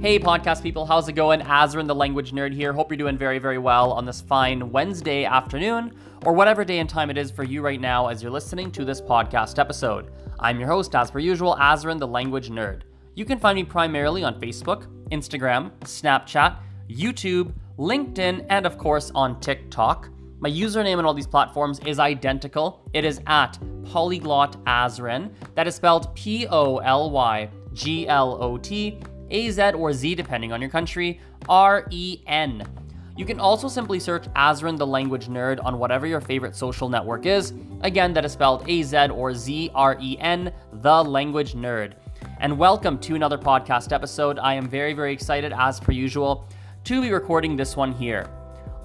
Hey, 0.00 0.20
podcast 0.20 0.62
people, 0.62 0.86
how's 0.86 1.08
it 1.08 1.14
going? 1.14 1.40
Azren, 1.40 1.88
the 1.88 1.94
language 1.94 2.30
nerd 2.30 2.54
here. 2.54 2.72
Hope 2.72 2.88
you're 2.92 2.96
doing 2.96 3.18
very, 3.18 3.40
very 3.40 3.58
well 3.58 3.90
on 3.90 4.04
this 4.04 4.20
fine 4.20 4.70
Wednesday 4.70 5.24
afternoon, 5.24 5.92
or 6.24 6.32
whatever 6.32 6.64
day 6.64 6.78
and 6.78 6.88
time 6.88 7.10
it 7.10 7.18
is 7.18 7.32
for 7.32 7.42
you 7.42 7.62
right 7.62 7.80
now 7.80 8.06
as 8.06 8.22
you're 8.22 8.30
listening 8.30 8.70
to 8.70 8.84
this 8.84 9.00
podcast 9.00 9.58
episode. 9.58 10.12
I'm 10.38 10.60
your 10.60 10.68
host, 10.68 10.94
as 10.94 11.10
per 11.10 11.18
usual, 11.18 11.56
Azren, 11.56 11.98
the 11.98 12.06
language 12.06 12.48
nerd. 12.48 12.82
You 13.16 13.24
can 13.24 13.40
find 13.40 13.56
me 13.56 13.64
primarily 13.64 14.22
on 14.22 14.40
Facebook, 14.40 14.86
Instagram, 15.10 15.72
Snapchat, 15.80 16.58
YouTube, 16.88 17.52
LinkedIn, 17.76 18.46
and 18.50 18.66
of 18.66 18.78
course 18.78 19.10
on 19.16 19.40
TikTok. 19.40 20.10
My 20.38 20.48
username 20.48 20.98
on 20.98 21.06
all 21.06 21.14
these 21.14 21.26
platforms 21.26 21.80
is 21.80 21.98
identical. 21.98 22.88
It 22.92 23.04
is 23.04 23.20
at 23.26 23.58
Polyglot 23.84 24.64
Azren. 24.64 25.32
That 25.56 25.66
is 25.66 25.74
spelled 25.74 26.14
P 26.14 26.46
O 26.46 26.76
L 26.76 27.10
Y 27.10 27.50
G 27.72 28.06
L 28.06 28.38
O 28.40 28.56
T 28.58 29.00
A 29.30 29.50
Z 29.50 29.72
or 29.72 29.92
Z, 29.92 30.14
depending 30.14 30.52
on 30.52 30.60
your 30.60 30.70
country, 30.70 31.20
R 31.48 31.86
E 31.90 32.20
N. 32.26 32.62
You 33.16 33.24
can 33.24 33.40
also 33.40 33.66
simply 33.68 33.98
search 33.98 34.24
Azren 34.34 34.78
the 34.78 34.86
Language 34.86 35.26
Nerd 35.26 35.62
on 35.64 35.78
whatever 35.78 36.06
your 36.06 36.20
favorite 36.20 36.54
social 36.54 36.88
network 36.88 37.26
is. 37.26 37.52
Again, 37.82 38.12
that 38.12 38.24
is 38.24 38.32
spelled 38.32 38.68
A 38.68 38.82
Z 38.82 39.08
or 39.08 39.34
Z 39.34 39.70
R 39.74 39.98
E 40.00 40.16
N, 40.20 40.52
the 40.74 41.02
Language 41.02 41.54
Nerd. 41.54 41.94
And 42.40 42.56
welcome 42.56 42.98
to 43.00 43.16
another 43.16 43.36
podcast 43.36 43.92
episode. 43.92 44.38
I 44.38 44.54
am 44.54 44.68
very, 44.68 44.92
very 44.92 45.12
excited, 45.12 45.52
as 45.52 45.80
per 45.80 45.92
usual, 45.92 46.48
to 46.84 47.02
be 47.02 47.10
recording 47.10 47.56
this 47.56 47.76
one 47.76 47.92
here. 47.92 48.30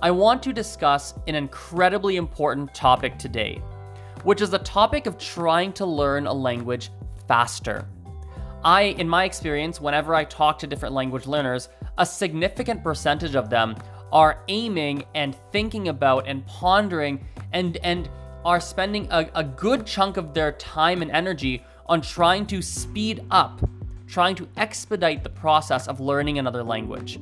I 0.01 0.11
want 0.11 0.43
to 0.43 0.51
discuss 0.51 1.13
an 1.27 1.35
incredibly 1.35 2.17
important 2.17 2.73
topic 2.73 3.17
today, 3.17 3.61
which 4.23 4.41
is 4.41 4.49
the 4.49 4.59
topic 4.59 5.05
of 5.05 5.17
trying 5.17 5.71
to 5.73 5.85
learn 5.85 6.27
a 6.27 6.33
language 6.33 6.89
faster. 7.27 7.87
I, 8.65 8.81
in 8.83 9.09
my 9.09 9.25
experience, 9.25 9.81
whenever 9.81 10.15
I 10.15 10.23
talk 10.23 10.57
to 10.59 10.67
different 10.67 10.95
language 10.95 11.27
learners, 11.27 11.69
a 11.97 12.05
significant 12.05 12.83
percentage 12.83 13.35
of 13.35 13.49
them 13.49 13.75
are 14.11 14.43
aiming 14.47 15.03
and 15.15 15.35
thinking 15.51 15.89
about 15.89 16.27
and 16.27 16.45
pondering 16.45 17.25
and 17.51 17.77
and 17.77 18.09
are 18.45 18.59
spending 18.59 19.07
a, 19.09 19.29
a 19.35 19.43
good 19.43 19.85
chunk 19.85 20.17
of 20.17 20.33
their 20.33 20.51
time 20.53 21.01
and 21.01 21.11
energy 21.11 21.63
on 21.87 22.01
trying 22.01 22.45
to 22.45 22.61
speed 22.61 23.25
up, 23.31 23.61
trying 24.07 24.35
to 24.35 24.47
expedite 24.57 25.23
the 25.23 25.29
process 25.29 25.87
of 25.87 25.99
learning 25.99 26.39
another 26.39 26.63
language. 26.63 27.19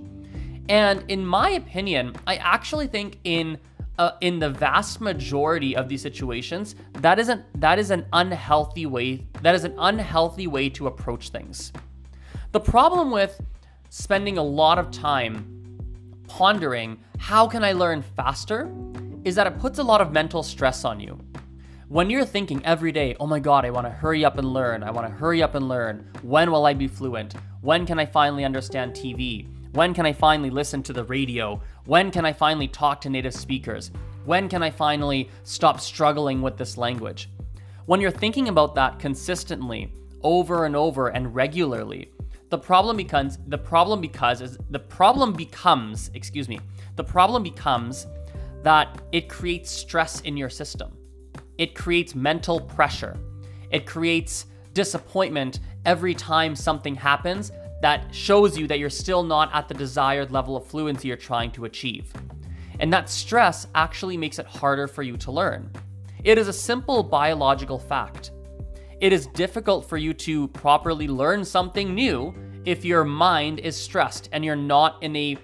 And 0.70 1.04
in 1.10 1.26
my 1.26 1.52
opinion, 1.52 2.16
I 2.28 2.36
actually 2.38 2.88
think 2.88 3.20
in 3.24 3.58
uh, 3.98 4.12
in 4.22 4.40
the 4.40 4.50
vast 4.50 5.02
majority 5.02 5.76
of 5.76 5.90
these 5.90 6.02
situations, 6.02 6.76
that 6.94 7.20
isn't 7.20 7.44
that 7.60 7.80
is 7.80 7.92
an 7.92 8.06
unhealthy 8.14 8.86
way. 8.86 9.28
That 9.42 9.56
is 9.56 9.64
an 9.64 9.76
unhealthy 9.78 10.48
way 10.48 10.70
to 10.70 10.88
approach 10.88 11.30
things. 11.30 11.72
The 12.52 12.60
problem 12.60 13.12
with 13.12 13.40
spending 13.90 14.38
a 14.38 14.44
lot 14.44 14.80
of 14.80 14.92
time 14.92 15.78
pondering 16.28 16.98
how 17.18 17.48
can 17.48 17.64
I 17.64 17.74
learn 17.74 18.02
faster 18.02 18.72
is 19.24 19.36
that 19.36 19.48
it 19.48 19.60
puts 19.60 19.80
a 19.80 19.84
lot 19.84 20.02
of 20.02 20.12
mental 20.12 20.44
stress 20.44 20.84
on 20.86 21.00
you. 21.00 21.20
When 21.88 22.10
you're 22.10 22.26
thinking 22.26 22.66
every 22.66 22.94
day, 22.94 23.16
oh 23.20 23.28
my 23.28 23.40
god, 23.40 23.66
I 23.66 23.70
want 23.70 23.86
to 23.86 23.92
hurry 23.92 24.24
up 24.24 24.38
and 24.38 24.54
learn. 24.54 24.82
I 24.82 24.92
want 24.92 25.08
to 25.08 25.14
hurry 25.14 25.44
up 25.44 25.56
and 25.56 25.68
learn. 25.68 26.08
When 26.22 26.50
will 26.50 26.66
I 26.66 26.74
be 26.74 26.88
fluent? 26.88 27.36
When 27.60 27.86
can 27.86 28.00
I 28.00 28.06
finally 28.06 28.46
understand 28.46 28.94
TV? 28.94 29.46
When 29.74 29.94
can 29.94 30.06
I 30.06 30.12
finally 30.12 30.50
listen 30.50 30.84
to 30.84 30.92
the 30.92 31.06
radio? 31.06 31.62
When 31.86 32.12
can 32.12 32.26
I 32.26 32.34
finally 32.34 32.68
talk 32.68 33.00
to 33.02 33.10
native 33.10 33.34
speakers? 33.34 33.90
When 34.26 34.50
can 34.50 34.62
I 34.62 34.70
finally 34.70 35.30
stop 35.44 35.80
struggling 35.80 36.42
with 36.42 36.58
this 36.58 36.78
language? 36.78 37.30
When 37.86 38.02
you're 38.02 38.12
thinking 38.12 38.50
about 38.50 38.76
that 38.76 39.00
consistently, 39.00 39.94
over 40.24 40.66
and 40.66 40.76
over 40.76 41.08
and 41.08 41.34
regularly, 41.34 42.12
the 42.50 42.58
problem 42.58 42.98
becomes 42.98 43.40
the 43.48 43.58
problem 43.58 44.02
because 44.02 44.42
is 44.42 44.58
the 44.72 44.80
problem 44.80 45.32
becomes, 45.32 46.12
excuse 46.16 46.50
me, 46.50 46.60
the 46.98 47.04
problem 47.04 47.42
becomes 47.42 48.08
that 48.64 49.02
it 49.14 49.30
creates 49.30 49.72
stress 49.72 50.20
in 50.22 50.36
your 50.36 50.50
system. 50.50 50.98
It 51.58 51.76
creates 51.76 52.14
mental 52.14 52.60
pressure. 52.60 53.18
It 53.70 53.86
creates 53.86 54.48
disappointment 54.74 55.62
every 55.86 56.14
time 56.14 56.58
something 56.58 56.94
happens 56.94 57.54
that 57.82 58.14
shows 58.14 58.58
you 58.58 58.68
that 58.68 58.80
you're 58.80 58.90
still 58.90 59.24
not 59.24 59.50
at 59.54 59.68
the 59.68 59.74
desired 59.74 60.32
level 60.32 60.56
of 60.56 60.66
fluency 60.66 61.08
you're 61.08 61.18
trying 61.18 61.52
to 61.52 61.66
achieve. 61.66 62.14
And 62.80 62.92
that 62.94 63.10
stress 63.10 63.68
actually 63.76 64.18
makes 64.18 64.40
it 64.40 64.46
harder 64.46 64.88
for 64.88 65.04
you 65.04 65.18
to 65.18 65.32
learn. 65.32 65.72
It 66.24 66.38
is 66.38 66.48
a 66.48 66.54
simple 66.54 67.04
biological 67.04 67.80
fact. 67.80 68.32
It 69.00 69.12
is 69.12 69.26
difficult 69.28 69.90
for 69.90 69.98
you 69.98 70.14
to 70.14 70.48
properly 70.50 71.08
learn 71.08 71.44
something 71.44 71.96
new 71.96 72.36
if 72.66 72.86
your 72.86 73.04
mind 73.04 73.60
is 73.60 73.76
stressed 73.76 74.30
and 74.32 74.46
you're 74.46 74.56
not 74.56 75.02
in 75.02 75.16
a 75.16 75.38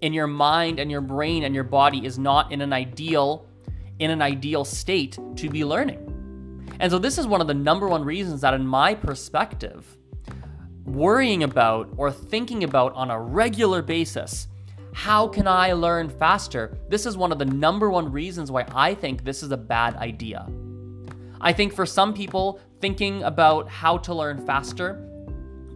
in 0.00 0.12
your 0.12 0.26
mind 0.26 0.80
and 0.80 0.90
your 0.90 1.00
brain 1.00 1.44
and 1.44 1.54
your 1.54 1.64
body 1.64 2.04
is 2.04 2.18
not 2.18 2.52
in 2.52 2.60
an 2.60 2.72
ideal 2.72 3.46
in 4.00 4.10
an 4.10 4.20
ideal 4.20 4.64
state 4.64 5.18
to 5.36 5.48
be 5.48 5.64
learning. 5.64 6.10
And 6.80 6.90
so 6.90 6.98
this 6.98 7.18
is 7.18 7.26
one 7.26 7.40
of 7.40 7.46
the 7.46 7.54
number 7.54 7.88
one 7.88 8.04
reasons 8.04 8.40
that 8.40 8.54
in 8.54 8.66
my 8.66 8.94
perspective 8.94 9.96
worrying 10.84 11.42
about 11.42 11.88
or 11.96 12.10
thinking 12.10 12.64
about 12.64 12.92
on 12.94 13.10
a 13.10 13.20
regular 13.20 13.82
basis 13.82 14.48
how 14.94 15.26
can 15.26 15.48
I 15.48 15.72
learn 15.72 16.08
faster? 16.08 16.78
This 16.88 17.04
is 17.04 17.16
one 17.16 17.32
of 17.32 17.40
the 17.40 17.44
number 17.44 17.90
one 17.90 18.12
reasons 18.12 18.52
why 18.52 18.64
I 18.72 18.94
think 18.94 19.24
this 19.24 19.42
is 19.42 19.50
a 19.50 19.56
bad 19.56 19.96
idea. 19.96 20.48
I 21.40 21.52
think 21.52 21.74
for 21.74 21.84
some 21.84 22.14
people, 22.14 22.60
thinking 22.80 23.24
about 23.24 23.68
how 23.68 23.98
to 23.98 24.14
learn 24.14 24.46
faster 24.46 25.04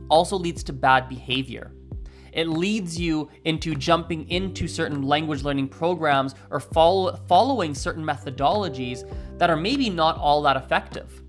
also 0.09 0.37
leads 0.39 0.63
to 0.65 0.73
bad 0.73 1.09
behavior. 1.09 1.73
It 2.33 2.47
leads 2.47 2.99
you 2.99 3.29
into 3.45 3.75
jumping 3.75 4.31
into 4.31 4.69
certain 4.69 5.03
language 5.03 5.43
learning 5.43 5.69
programs 5.69 6.37
or 6.51 6.61
follow, 6.61 7.17
following 7.27 7.75
certain 7.75 8.05
methodologies 8.05 9.03
that 9.39 9.51
are 9.51 9.57
maybe 9.57 9.91
not 9.91 10.17
all 10.17 10.43
that 10.43 10.57
effective. 10.57 11.23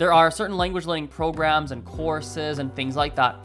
There 0.00 0.14
are 0.14 0.30
certain 0.30 0.56
language 0.56 0.86
learning 0.86 1.08
programs 1.08 1.72
and 1.72 1.84
courses 1.84 2.58
and 2.58 2.74
things 2.74 2.96
like 2.96 3.14
that 3.16 3.36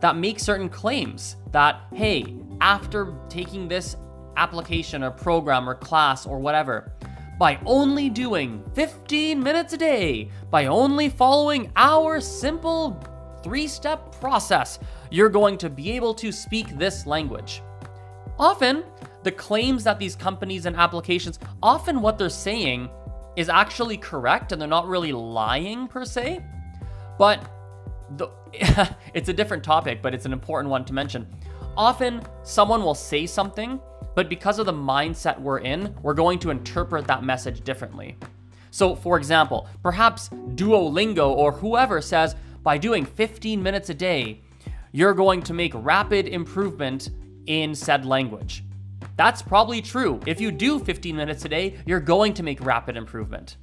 that 0.00 0.16
make 0.16 0.40
certain 0.40 0.70
claims 0.70 1.36
that, 1.52 1.82
hey, 1.92 2.34
after 2.62 3.12
taking 3.28 3.68
this 3.68 3.94
application 4.38 5.02
or 5.02 5.10
program 5.10 5.68
or 5.68 5.74
class 5.74 6.24
or 6.24 6.38
whatever, 6.38 6.94
by 7.38 7.58
only 7.66 8.08
doing 8.08 8.64
15 8.72 9.38
minutes 9.38 9.74
a 9.74 9.76
day, 9.76 10.30
by 10.50 10.64
only 10.64 11.10
following 11.10 11.70
our 11.76 12.22
simple 12.22 12.98
three 13.42 13.68
step 13.68 14.18
process, 14.18 14.78
you're 15.10 15.28
going 15.28 15.58
to 15.58 15.68
be 15.68 15.90
able 15.90 16.14
to 16.14 16.32
speak 16.32 16.78
this 16.78 17.04
language. 17.04 17.60
Often, 18.38 18.82
the 19.24 19.32
claims 19.32 19.84
that 19.84 19.98
these 19.98 20.16
companies 20.16 20.64
and 20.64 20.74
applications, 20.74 21.38
often 21.62 22.00
what 22.00 22.16
they're 22.16 22.30
saying 22.30 22.88
is 23.38 23.48
actually 23.48 23.96
correct 23.96 24.50
and 24.50 24.60
they're 24.60 24.68
not 24.68 24.88
really 24.88 25.12
lying 25.12 25.86
per 25.86 26.04
se. 26.04 26.44
But 27.18 27.48
the, 28.16 28.28
it's 29.14 29.28
a 29.28 29.32
different 29.32 29.62
topic, 29.62 30.02
but 30.02 30.12
it's 30.12 30.26
an 30.26 30.32
important 30.32 30.70
one 30.70 30.84
to 30.86 30.92
mention. 30.92 31.24
Often 31.76 32.22
someone 32.42 32.82
will 32.82 32.96
say 32.96 33.26
something, 33.26 33.78
but 34.16 34.28
because 34.28 34.58
of 34.58 34.66
the 34.66 34.72
mindset 34.72 35.40
we're 35.40 35.60
in, 35.60 35.94
we're 36.02 36.14
going 36.14 36.40
to 36.40 36.50
interpret 36.50 37.06
that 37.06 37.22
message 37.22 37.62
differently. 37.62 38.16
So, 38.72 38.96
for 38.96 39.16
example, 39.16 39.68
perhaps 39.84 40.30
Duolingo 40.56 41.30
or 41.30 41.52
whoever 41.52 42.00
says 42.00 42.34
by 42.64 42.76
doing 42.76 43.04
15 43.06 43.62
minutes 43.62 43.88
a 43.88 43.94
day, 43.94 44.40
you're 44.90 45.14
going 45.14 45.42
to 45.42 45.54
make 45.54 45.72
rapid 45.76 46.26
improvement 46.26 47.10
in 47.46 47.72
said 47.72 48.04
language. 48.04 48.64
That's 49.16 49.42
probably 49.42 49.82
true. 49.82 50.20
If 50.26 50.40
you 50.40 50.50
do 50.50 50.78
15 50.78 51.16
minutes 51.16 51.44
a 51.44 51.48
day, 51.48 51.78
you're 51.86 52.00
going 52.00 52.34
to 52.34 52.42
make 52.42 52.64
rapid 52.64 52.96
improvement. 52.96 53.56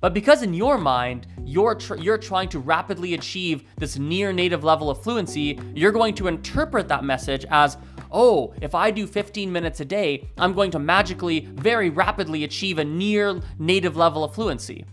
But 0.00 0.12
because 0.12 0.42
in 0.42 0.52
your 0.52 0.76
mind, 0.76 1.26
you're, 1.44 1.74
tr- 1.74 1.96
you're 1.96 2.18
trying 2.18 2.50
to 2.50 2.58
rapidly 2.58 3.14
achieve 3.14 3.64
this 3.78 3.98
near 3.98 4.32
native 4.32 4.62
level 4.62 4.90
of 4.90 5.02
fluency, 5.02 5.58
you're 5.74 5.92
going 5.92 6.14
to 6.16 6.26
interpret 6.26 6.88
that 6.88 7.04
message 7.04 7.46
as, 7.50 7.78
oh, 8.12 8.52
if 8.60 8.74
I 8.74 8.90
do 8.90 9.06
15 9.06 9.50
minutes 9.50 9.80
a 9.80 9.84
day, 9.84 10.28
I'm 10.36 10.52
going 10.52 10.70
to 10.72 10.78
magically, 10.78 11.40
very 11.54 11.88
rapidly 11.88 12.44
achieve 12.44 12.78
a 12.78 12.84
near 12.84 13.40
native 13.58 13.96
level 13.96 14.24
of 14.24 14.34
fluency. 14.34 14.84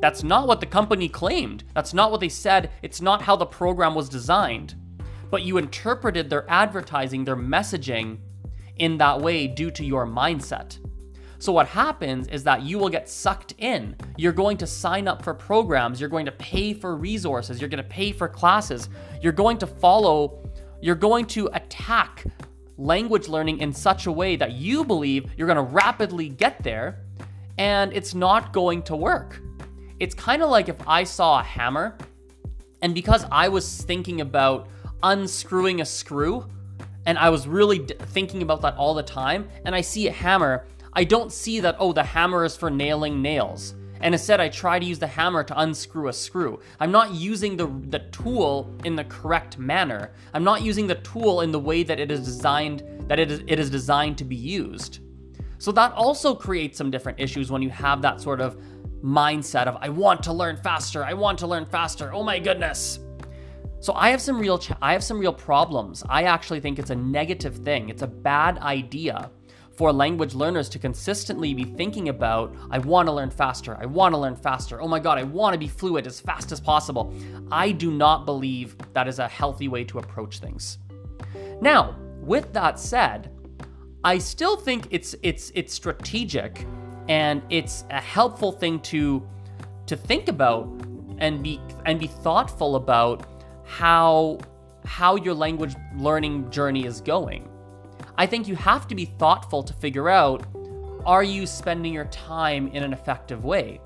That's 0.00 0.22
not 0.22 0.46
what 0.46 0.60
the 0.60 0.66
company 0.66 1.08
claimed. 1.08 1.64
That's 1.74 1.92
not 1.92 2.12
what 2.12 2.20
they 2.20 2.28
said. 2.28 2.70
It's 2.82 3.00
not 3.00 3.22
how 3.22 3.34
the 3.34 3.46
program 3.46 3.94
was 3.94 4.08
designed. 4.08 4.76
But 5.30 5.42
you 5.42 5.58
interpreted 5.58 6.30
their 6.30 6.48
advertising, 6.48 7.24
their 7.24 7.36
messaging 7.36 8.18
in 8.78 8.98
that 8.98 9.20
way 9.20 9.46
due 9.46 9.70
to 9.72 9.84
your 9.84 10.06
mindset. 10.06 10.78
So, 11.38 11.52
what 11.52 11.68
happens 11.68 12.28
is 12.28 12.44
that 12.44 12.62
you 12.62 12.78
will 12.78 12.88
get 12.88 13.08
sucked 13.08 13.54
in. 13.58 13.94
You're 14.16 14.32
going 14.32 14.56
to 14.58 14.66
sign 14.66 15.06
up 15.06 15.22
for 15.22 15.34
programs, 15.34 16.00
you're 16.00 16.08
going 16.08 16.26
to 16.26 16.32
pay 16.32 16.72
for 16.72 16.96
resources, 16.96 17.60
you're 17.60 17.68
going 17.68 17.82
to 17.82 17.88
pay 17.88 18.12
for 18.12 18.28
classes, 18.28 18.88
you're 19.20 19.32
going 19.32 19.58
to 19.58 19.66
follow, 19.66 20.38
you're 20.80 20.94
going 20.94 21.26
to 21.26 21.48
attack 21.52 22.24
language 22.78 23.28
learning 23.28 23.58
in 23.58 23.72
such 23.72 24.06
a 24.06 24.12
way 24.12 24.36
that 24.36 24.52
you 24.52 24.84
believe 24.84 25.30
you're 25.36 25.46
going 25.46 25.56
to 25.56 25.62
rapidly 25.62 26.28
get 26.28 26.62
there, 26.62 27.00
and 27.58 27.92
it's 27.92 28.14
not 28.14 28.52
going 28.52 28.82
to 28.82 28.96
work. 28.96 29.40
It's 30.00 30.14
kind 30.14 30.42
of 30.42 30.50
like 30.50 30.68
if 30.68 30.76
I 30.86 31.04
saw 31.04 31.40
a 31.40 31.42
hammer, 31.42 31.96
and 32.82 32.94
because 32.94 33.26
I 33.30 33.48
was 33.48 33.82
thinking 33.82 34.20
about 34.20 34.68
unscrewing 35.02 35.80
a 35.80 35.84
screw, 35.84 36.46
and 37.06 37.18
I 37.18 37.30
was 37.30 37.48
really 37.48 37.78
d- 37.78 37.94
thinking 37.98 38.42
about 38.42 38.60
that 38.62 38.76
all 38.76 38.94
the 38.94 39.02
time, 39.02 39.48
and 39.64 39.74
I 39.74 39.80
see 39.80 40.08
a 40.08 40.12
hammer, 40.12 40.66
I 40.92 41.04
don't 41.04 41.32
see 41.32 41.60
that, 41.60 41.76
oh, 41.78 41.92
the 41.92 42.02
hammer 42.02 42.44
is 42.44 42.56
for 42.56 42.70
nailing 42.70 43.22
nails. 43.22 43.74
And 44.00 44.14
instead, 44.14 44.40
I 44.40 44.50
try 44.50 44.78
to 44.78 44.84
use 44.84 44.98
the 44.98 45.06
hammer 45.06 45.42
to 45.42 45.58
unscrew 45.58 46.08
a 46.08 46.12
screw. 46.12 46.60
I'm 46.80 46.92
not 46.92 47.14
using 47.14 47.56
the, 47.56 47.66
the 47.88 48.00
tool 48.12 48.70
in 48.84 48.94
the 48.94 49.04
correct 49.04 49.56
manner. 49.56 50.12
I'm 50.34 50.44
not 50.44 50.60
using 50.60 50.86
the 50.86 50.96
tool 50.96 51.40
in 51.40 51.50
the 51.50 51.58
way 51.58 51.82
that 51.82 51.98
it 51.98 52.10
is 52.10 52.20
designed 52.20 52.82
that 53.08 53.18
it 53.18 53.30
is, 53.30 53.42
it 53.46 53.58
is 53.58 53.70
designed 53.70 54.18
to 54.18 54.24
be 54.24 54.36
used. 54.36 54.98
So 55.58 55.72
that 55.72 55.92
also 55.92 56.34
creates 56.34 56.76
some 56.76 56.90
different 56.90 57.20
issues 57.20 57.50
when 57.50 57.62
you 57.62 57.70
have 57.70 58.02
that 58.02 58.20
sort 58.20 58.40
of 58.40 58.60
mindset 59.02 59.66
of 59.66 59.78
I 59.80 59.88
want 59.88 60.22
to 60.24 60.32
learn 60.32 60.56
faster, 60.56 61.04
I 61.04 61.14
want 61.14 61.38
to 61.38 61.46
learn 61.46 61.64
faster. 61.64 62.12
Oh 62.12 62.22
my 62.22 62.38
goodness. 62.38 62.98
So 63.80 63.92
I 63.94 64.10
have 64.10 64.20
some 64.20 64.38
real 64.38 64.60
I 64.80 64.92
have 64.92 65.04
some 65.04 65.18
real 65.18 65.32
problems. 65.32 66.02
I 66.08 66.24
actually 66.24 66.60
think 66.60 66.78
it's 66.78 66.90
a 66.90 66.96
negative 66.96 67.56
thing. 67.56 67.88
It's 67.88 68.02
a 68.02 68.06
bad 68.06 68.58
idea 68.58 69.30
for 69.76 69.92
language 69.92 70.34
learners 70.34 70.68
to 70.70 70.78
consistently 70.78 71.52
be 71.52 71.64
thinking 71.64 72.08
about 72.08 72.54
I 72.70 72.78
want 72.78 73.08
to 73.08 73.12
learn 73.12 73.30
faster. 73.30 73.76
I 73.78 73.86
want 73.86 74.14
to 74.14 74.18
learn 74.18 74.34
faster. 74.34 74.80
Oh 74.80 74.88
my 74.88 74.98
god, 74.98 75.18
I 75.18 75.22
want 75.22 75.52
to 75.52 75.58
be 75.58 75.68
fluent 75.68 76.06
as 76.06 76.20
fast 76.20 76.50
as 76.52 76.60
possible. 76.60 77.12
I 77.52 77.72
do 77.72 77.90
not 77.90 78.24
believe 78.24 78.76
that 78.94 79.06
is 79.06 79.18
a 79.18 79.28
healthy 79.28 79.68
way 79.68 79.84
to 79.84 79.98
approach 79.98 80.38
things. 80.38 80.78
Now, 81.60 81.96
with 82.20 82.52
that 82.54 82.78
said, 82.78 83.30
I 84.02 84.18
still 84.18 84.56
think 84.56 84.88
it's 84.90 85.14
it's 85.22 85.52
it's 85.54 85.74
strategic 85.74 86.66
and 87.08 87.42
it's 87.50 87.84
a 87.90 88.00
helpful 88.00 88.52
thing 88.52 88.80
to 88.80 89.26
to 89.86 89.96
think 89.96 90.28
about 90.28 90.68
and 91.18 91.42
be 91.42 91.60
and 91.84 92.00
be 92.00 92.06
thoughtful 92.06 92.76
about 92.76 93.26
how 93.66 94.38
how 94.84 95.16
your 95.16 95.34
language 95.34 95.74
learning 95.96 96.48
journey 96.50 96.86
is 96.86 97.00
going. 97.00 97.48
I 98.16 98.24
think 98.26 98.48
you 98.48 98.54
have 98.56 98.86
to 98.88 98.94
be 98.94 99.04
thoughtful 99.04 99.62
to 99.64 99.72
figure 99.74 100.08
out 100.08 100.46
are 101.04 101.22
you 101.22 101.46
spending 101.46 101.92
your 101.92 102.06
time 102.06 102.68
in 102.68 102.82
an 102.82 102.92
effective 102.92 103.44
way? 103.44 103.80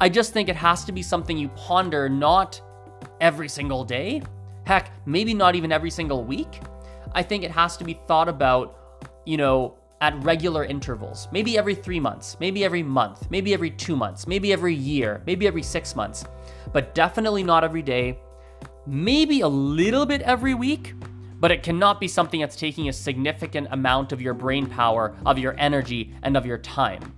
I 0.00 0.08
just 0.08 0.32
think 0.32 0.48
it 0.48 0.56
has 0.56 0.84
to 0.84 0.92
be 0.92 1.02
something 1.02 1.36
you 1.36 1.48
ponder 1.50 2.08
not 2.08 2.60
every 3.20 3.48
single 3.48 3.84
day. 3.84 4.22
Heck, 4.64 4.90
maybe 5.06 5.34
not 5.34 5.56
even 5.56 5.72
every 5.72 5.90
single 5.90 6.24
week. 6.24 6.60
I 7.12 7.22
think 7.22 7.42
it 7.42 7.50
has 7.50 7.76
to 7.78 7.84
be 7.84 7.94
thought 8.06 8.28
about, 8.28 8.78
you 9.26 9.36
know, 9.36 9.74
at 10.00 10.14
regular 10.22 10.64
intervals. 10.64 11.28
Maybe 11.32 11.58
every 11.58 11.74
three 11.74 12.00
months, 12.00 12.36
maybe 12.38 12.64
every 12.64 12.82
month, 12.82 13.30
maybe 13.30 13.52
every 13.52 13.70
two 13.70 13.96
months, 13.96 14.26
maybe 14.26 14.52
every 14.52 14.74
year, 14.74 15.22
maybe 15.26 15.46
every 15.46 15.62
six 15.62 15.96
months, 15.96 16.24
but 16.72 16.94
definitely 16.94 17.42
not 17.42 17.64
every 17.64 17.82
day. 17.82 18.18
Maybe 18.90 19.42
a 19.42 19.48
little 19.48 20.06
bit 20.06 20.22
every 20.22 20.54
week, 20.54 20.94
but 21.38 21.50
it 21.50 21.62
cannot 21.62 22.00
be 22.00 22.08
something 22.08 22.40
that's 22.40 22.56
taking 22.56 22.88
a 22.88 22.92
significant 22.94 23.68
amount 23.70 24.12
of 24.12 24.22
your 24.22 24.32
brain 24.32 24.64
power, 24.64 25.14
of 25.26 25.38
your 25.38 25.54
energy, 25.58 26.14
and 26.22 26.38
of 26.38 26.46
your 26.46 26.56
time. 26.56 27.14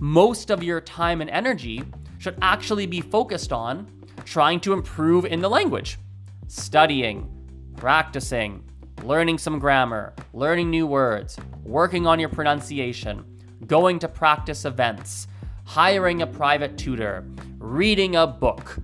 Most 0.00 0.50
of 0.50 0.62
your 0.62 0.82
time 0.82 1.22
and 1.22 1.30
energy 1.30 1.82
should 2.18 2.36
actually 2.42 2.84
be 2.84 3.00
focused 3.00 3.54
on 3.54 3.90
trying 4.26 4.60
to 4.60 4.74
improve 4.74 5.24
in 5.24 5.40
the 5.40 5.48
language, 5.48 5.98
studying, 6.46 7.26
practicing, 7.74 8.62
learning 9.02 9.38
some 9.38 9.58
grammar, 9.58 10.12
learning 10.34 10.68
new 10.68 10.86
words, 10.86 11.38
working 11.62 12.06
on 12.06 12.20
your 12.20 12.28
pronunciation, 12.28 13.24
going 13.66 13.98
to 13.98 14.08
practice 14.08 14.66
events, 14.66 15.26
hiring 15.64 16.20
a 16.20 16.26
private 16.26 16.76
tutor, 16.76 17.24
reading 17.58 18.14
a 18.14 18.26
book, 18.26 18.76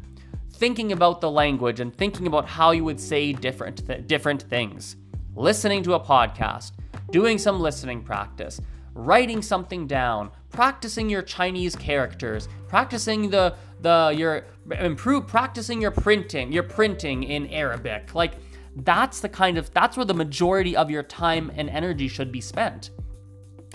thinking 0.60 0.92
about 0.92 1.22
the 1.22 1.30
language 1.30 1.80
and 1.80 1.92
thinking 1.96 2.26
about 2.26 2.46
how 2.46 2.70
you 2.70 2.84
would 2.84 3.00
say 3.00 3.32
different 3.32 3.86
th- 3.86 4.06
different 4.06 4.42
things, 4.42 4.96
listening 5.34 5.82
to 5.82 5.94
a 5.94 6.00
podcast, 6.00 6.72
doing 7.10 7.38
some 7.38 7.58
listening 7.58 8.02
practice, 8.02 8.60
writing 8.94 9.40
something 9.40 9.86
down, 9.86 10.30
practicing 10.50 11.08
your 11.08 11.22
Chinese 11.22 11.74
characters, 11.74 12.46
practicing 12.68 13.30
the 13.30 13.54
the 13.80 14.14
your 14.16 14.44
improve 14.78 15.26
practicing 15.26 15.80
your 15.80 15.90
printing, 15.90 16.52
your 16.52 16.62
printing 16.62 17.22
in 17.22 17.46
Arabic. 17.46 18.14
Like 18.14 18.34
that's 18.76 19.20
the 19.20 19.30
kind 19.30 19.56
of 19.56 19.72
that's 19.72 19.96
where 19.96 20.06
the 20.06 20.14
majority 20.14 20.76
of 20.76 20.90
your 20.90 21.02
time 21.02 21.50
and 21.56 21.70
energy 21.70 22.06
should 22.06 22.30
be 22.30 22.42
spent. 22.42 22.90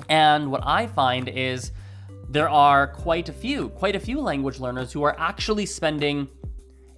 And 0.07 0.51
what 0.51 0.61
I 0.63 0.85
find 0.85 1.29
is 1.29 1.71
there 2.29 2.49
are 2.49 2.87
quite 2.87 3.27
a 3.27 3.33
few, 3.33 3.69
quite 3.69 3.95
a 3.95 3.99
few 3.99 4.19
language 4.21 4.59
learners 4.59 4.91
who 4.91 5.01
are 5.03 5.15
actually 5.19 5.65
spending 5.65 6.27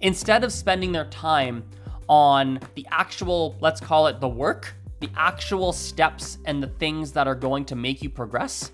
instead 0.00 0.44
of 0.44 0.52
spending 0.52 0.92
their 0.92 1.06
time 1.06 1.64
on 2.08 2.60
the 2.74 2.86
actual, 2.90 3.56
let's 3.60 3.80
call 3.80 4.06
it 4.06 4.20
the 4.20 4.28
work, 4.28 4.74
the 5.00 5.10
actual 5.16 5.72
steps 5.72 6.38
and 6.44 6.62
the 6.62 6.66
things 6.66 7.12
that 7.12 7.26
are 7.26 7.34
going 7.34 7.64
to 7.66 7.76
make 7.76 8.02
you 8.02 8.10
progress, 8.10 8.72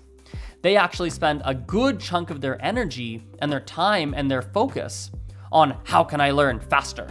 they 0.61 0.75
actually 0.75 1.09
spend 1.09 1.41
a 1.45 1.53
good 1.53 1.99
chunk 1.99 2.29
of 2.29 2.41
their 2.41 2.59
energy 2.63 3.23
and 3.39 3.51
their 3.51 3.59
time 3.59 4.13
and 4.15 4.29
their 4.29 4.41
focus 4.41 5.11
on 5.51 5.77
how 5.83 6.03
can 6.03 6.19
I 6.19 6.31
learn 6.31 6.59
faster. 6.59 7.07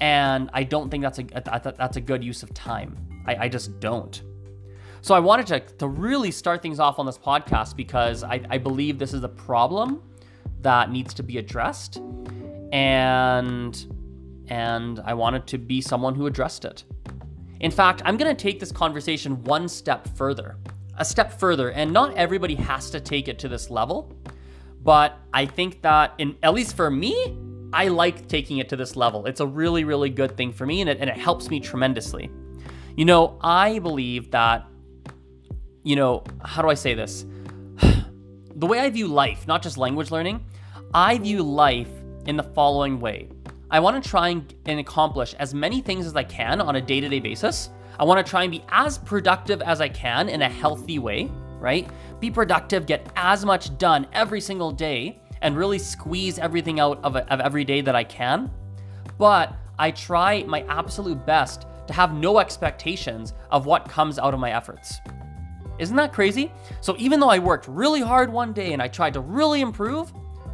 And 0.00 0.50
I 0.52 0.64
don't 0.64 0.90
think 0.90 1.02
that's 1.02 1.18
a 1.18 1.74
that's 1.76 1.96
a 1.96 2.00
good 2.00 2.24
use 2.24 2.42
of 2.42 2.52
time. 2.54 2.96
I, 3.26 3.36
I 3.44 3.48
just 3.48 3.78
don't. 3.80 4.22
So 5.00 5.14
I 5.14 5.20
wanted 5.20 5.46
to, 5.48 5.60
to 5.78 5.88
really 5.88 6.30
start 6.30 6.62
things 6.62 6.78
off 6.78 7.00
on 7.00 7.06
this 7.06 7.18
podcast 7.18 7.74
because 7.74 8.22
I, 8.22 8.40
I 8.50 8.58
believe 8.58 8.98
this 8.98 9.12
is 9.12 9.24
a 9.24 9.28
problem 9.28 10.02
that 10.60 10.90
needs 10.90 11.12
to 11.14 11.24
be 11.24 11.38
addressed 11.38 12.00
and 12.72 13.86
and 14.48 15.00
I 15.04 15.14
wanted 15.14 15.46
to 15.48 15.58
be 15.58 15.80
someone 15.80 16.14
who 16.14 16.26
addressed 16.26 16.64
it. 16.64 16.84
In 17.60 17.70
fact, 17.70 18.02
I'm 18.04 18.16
going 18.16 18.34
to 18.34 18.42
take 18.42 18.58
this 18.58 18.72
conversation 18.72 19.42
one 19.44 19.68
step 19.68 20.08
further. 20.16 20.56
A 20.98 21.04
step 21.04 21.38
further, 21.38 21.70
and 21.70 21.92
not 21.92 22.14
everybody 22.16 22.54
has 22.56 22.90
to 22.90 23.00
take 23.00 23.28
it 23.28 23.38
to 23.38 23.48
this 23.48 23.70
level, 23.70 24.12
but 24.82 25.16
I 25.32 25.46
think 25.46 25.80
that 25.82 26.12
in 26.18 26.36
at 26.42 26.52
least 26.52 26.76
for 26.76 26.90
me, 26.90 27.36
I 27.72 27.88
like 27.88 28.28
taking 28.28 28.58
it 28.58 28.68
to 28.70 28.76
this 28.76 28.96
level. 28.96 29.26
It's 29.26 29.40
a 29.40 29.46
really 29.46 29.84
really 29.84 30.10
good 30.10 30.36
thing 30.36 30.52
for 30.52 30.66
me 30.66 30.80
and 30.80 30.90
it, 30.90 30.98
and 31.00 31.08
it 31.08 31.16
helps 31.16 31.48
me 31.48 31.60
tremendously. 31.60 32.30
You 32.96 33.06
know, 33.06 33.38
I 33.40 33.78
believe 33.78 34.30
that 34.32 34.66
you 35.82 35.96
know, 35.96 36.24
how 36.44 36.62
do 36.62 36.68
I 36.68 36.74
say 36.74 36.94
this? 36.94 37.24
the 38.54 38.66
way 38.66 38.80
I 38.80 38.90
view 38.90 39.08
life, 39.08 39.46
not 39.48 39.62
just 39.62 39.78
language 39.78 40.10
learning, 40.10 40.44
I 40.92 41.18
view 41.18 41.42
life 41.42 41.88
in 42.26 42.36
the 42.36 42.42
following 42.42 42.98
way. 43.00 43.28
I 43.70 43.80
want 43.80 44.02
to 44.02 44.08
try 44.08 44.28
and 44.28 44.80
accomplish 44.80 45.34
as 45.34 45.54
many 45.54 45.80
things 45.80 46.06
as 46.06 46.14
I 46.14 46.24
can 46.24 46.60
on 46.60 46.76
a 46.76 46.80
day 46.80 47.00
to 47.00 47.08
day 47.08 47.20
basis. 47.20 47.70
I 47.98 48.04
want 48.04 48.24
to 48.24 48.30
try 48.30 48.42
and 48.42 48.50
be 48.50 48.62
as 48.68 48.98
productive 48.98 49.62
as 49.62 49.80
I 49.80 49.88
can 49.88 50.28
in 50.28 50.42
a 50.42 50.48
healthy 50.48 50.98
way, 50.98 51.30
right? 51.58 51.88
Be 52.20 52.30
productive, 52.30 52.86
get 52.86 53.10
as 53.16 53.44
much 53.44 53.76
done 53.78 54.06
every 54.12 54.40
single 54.40 54.72
day, 54.72 55.20
and 55.40 55.56
really 55.56 55.78
squeeze 55.78 56.38
everything 56.38 56.80
out 56.80 57.00
of, 57.02 57.16
of 57.16 57.40
every 57.40 57.64
day 57.64 57.80
that 57.80 57.96
I 57.96 58.04
can. 58.04 58.50
But 59.18 59.54
I 59.78 59.90
try 59.90 60.42
my 60.44 60.62
absolute 60.68 61.24
best 61.26 61.66
to 61.86 61.92
have 61.92 62.14
no 62.14 62.38
expectations 62.38 63.34
of 63.50 63.66
what 63.66 63.88
comes 63.88 64.18
out 64.18 64.34
of 64.34 64.40
my 64.40 64.52
efforts. 64.52 64.98
Isn't 65.78 65.96
that 65.96 66.12
crazy? 66.12 66.52
So 66.80 66.94
even 66.98 67.18
though 67.18 67.30
I 67.30 67.38
worked 67.38 67.66
really 67.68 68.00
hard 68.00 68.32
one 68.32 68.52
day 68.52 68.72
and 68.72 68.82
I 68.82 68.88
tried 68.88 69.14
to 69.14 69.20
really 69.20 69.60
improve, 69.60 70.12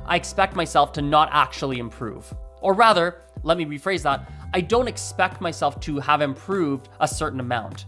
I 0.08 0.16
expect 0.16 0.56
myself 0.56 0.92
to 0.94 1.02
not 1.02 1.28
actually 1.32 1.78
improve. 1.78 2.34
Or 2.60 2.72
rather, 2.72 3.20
let 3.42 3.58
me 3.58 3.66
rephrase 3.66 4.02
that 4.02 4.32
I 4.52 4.62
don't 4.62 4.88
expect 4.88 5.40
myself 5.40 5.78
to 5.80 6.00
have 6.00 6.22
improved 6.22 6.88
a 7.00 7.06
certain 7.06 7.40
amount. 7.40 7.84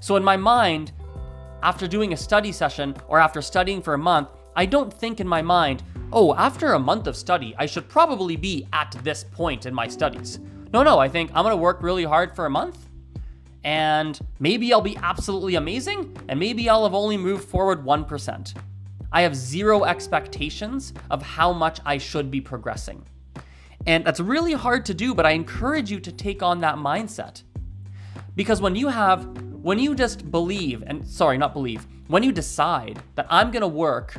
So 0.00 0.16
in 0.16 0.22
my 0.22 0.36
mind, 0.36 0.92
after 1.62 1.88
doing 1.88 2.12
a 2.12 2.16
study 2.16 2.52
session 2.52 2.94
or 3.08 3.18
after 3.18 3.40
studying 3.40 3.82
for 3.82 3.94
a 3.94 3.98
month, 3.98 4.28
I 4.54 4.66
don't 4.66 4.92
think 4.92 5.18
in 5.18 5.26
my 5.26 5.40
mind, 5.40 5.82
oh, 6.12 6.34
after 6.34 6.74
a 6.74 6.78
month 6.78 7.06
of 7.06 7.16
study, 7.16 7.54
I 7.58 7.66
should 7.66 7.88
probably 7.88 8.36
be 8.36 8.68
at 8.72 8.94
this 9.02 9.24
point 9.24 9.64
in 9.64 9.72
my 9.74 9.88
studies. 9.88 10.38
No, 10.72 10.82
no, 10.82 10.98
I 10.98 11.08
think 11.08 11.30
I'm 11.34 11.44
gonna 11.44 11.56
work 11.56 11.82
really 11.82 12.04
hard 12.04 12.36
for 12.36 12.46
a 12.46 12.50
month 12.50 12.76
and 13.64 14.18
maybe 14.40 14.72
I'll 14.72 14.80
be 14.80 14.96
absolutely 14.96 15.54
amazing, 15.54 16.16
and 16.28 16.38
maybe 16.38 16.68
I'll 16.68 16.82
have 16.84 16.94
only 16.94 17.16
moved 17.16 17.48
forward 17.48 17.84
1%. 17.84 18.54
I 19.12 19.22
have 19.22 19.36
zero 19.36 19.84
expectations 19.84 20.94
of 21.10 21.22
how 21.22 21.52
much 21.52 21.80
I 21.84 21.98
should 21.98 22.30
be 22.30 22.40
progressing. 22.40 23.04
And 23.86 24.04
that's 24.04 24.20
really 24.20 24.52
hard 24.52 24.86
to 24.86 24.94
do, 24.94 25.14
but 25.14 25.26
I 25.26 25.32
encourage 25.32 25.90
you 25.90 26.00
to 26.00 26.12
take 26.12 26.42
on 26.42 26.60
that 26.60 26.76
mindset. 26.76 27.42
Because 28.34 28.60
when 28.60 28.74
you 28.74 28.88
have, 28.88 29.26
when 29.52 29.78
you 29.78 29.94
just 29.94 30.30
believe, 30.30 30.82
and 30.86 31.06
sorry, 31.06 31.36
not 31.36 31.52
believe, 31.52 31.86
when 32.08 32.22
you 32.22 32.32
decide 32.32 33.02
that 33.16 33.26
I'm 33.28 33.50
gonna 33.50 33.68
work 33.68 34.14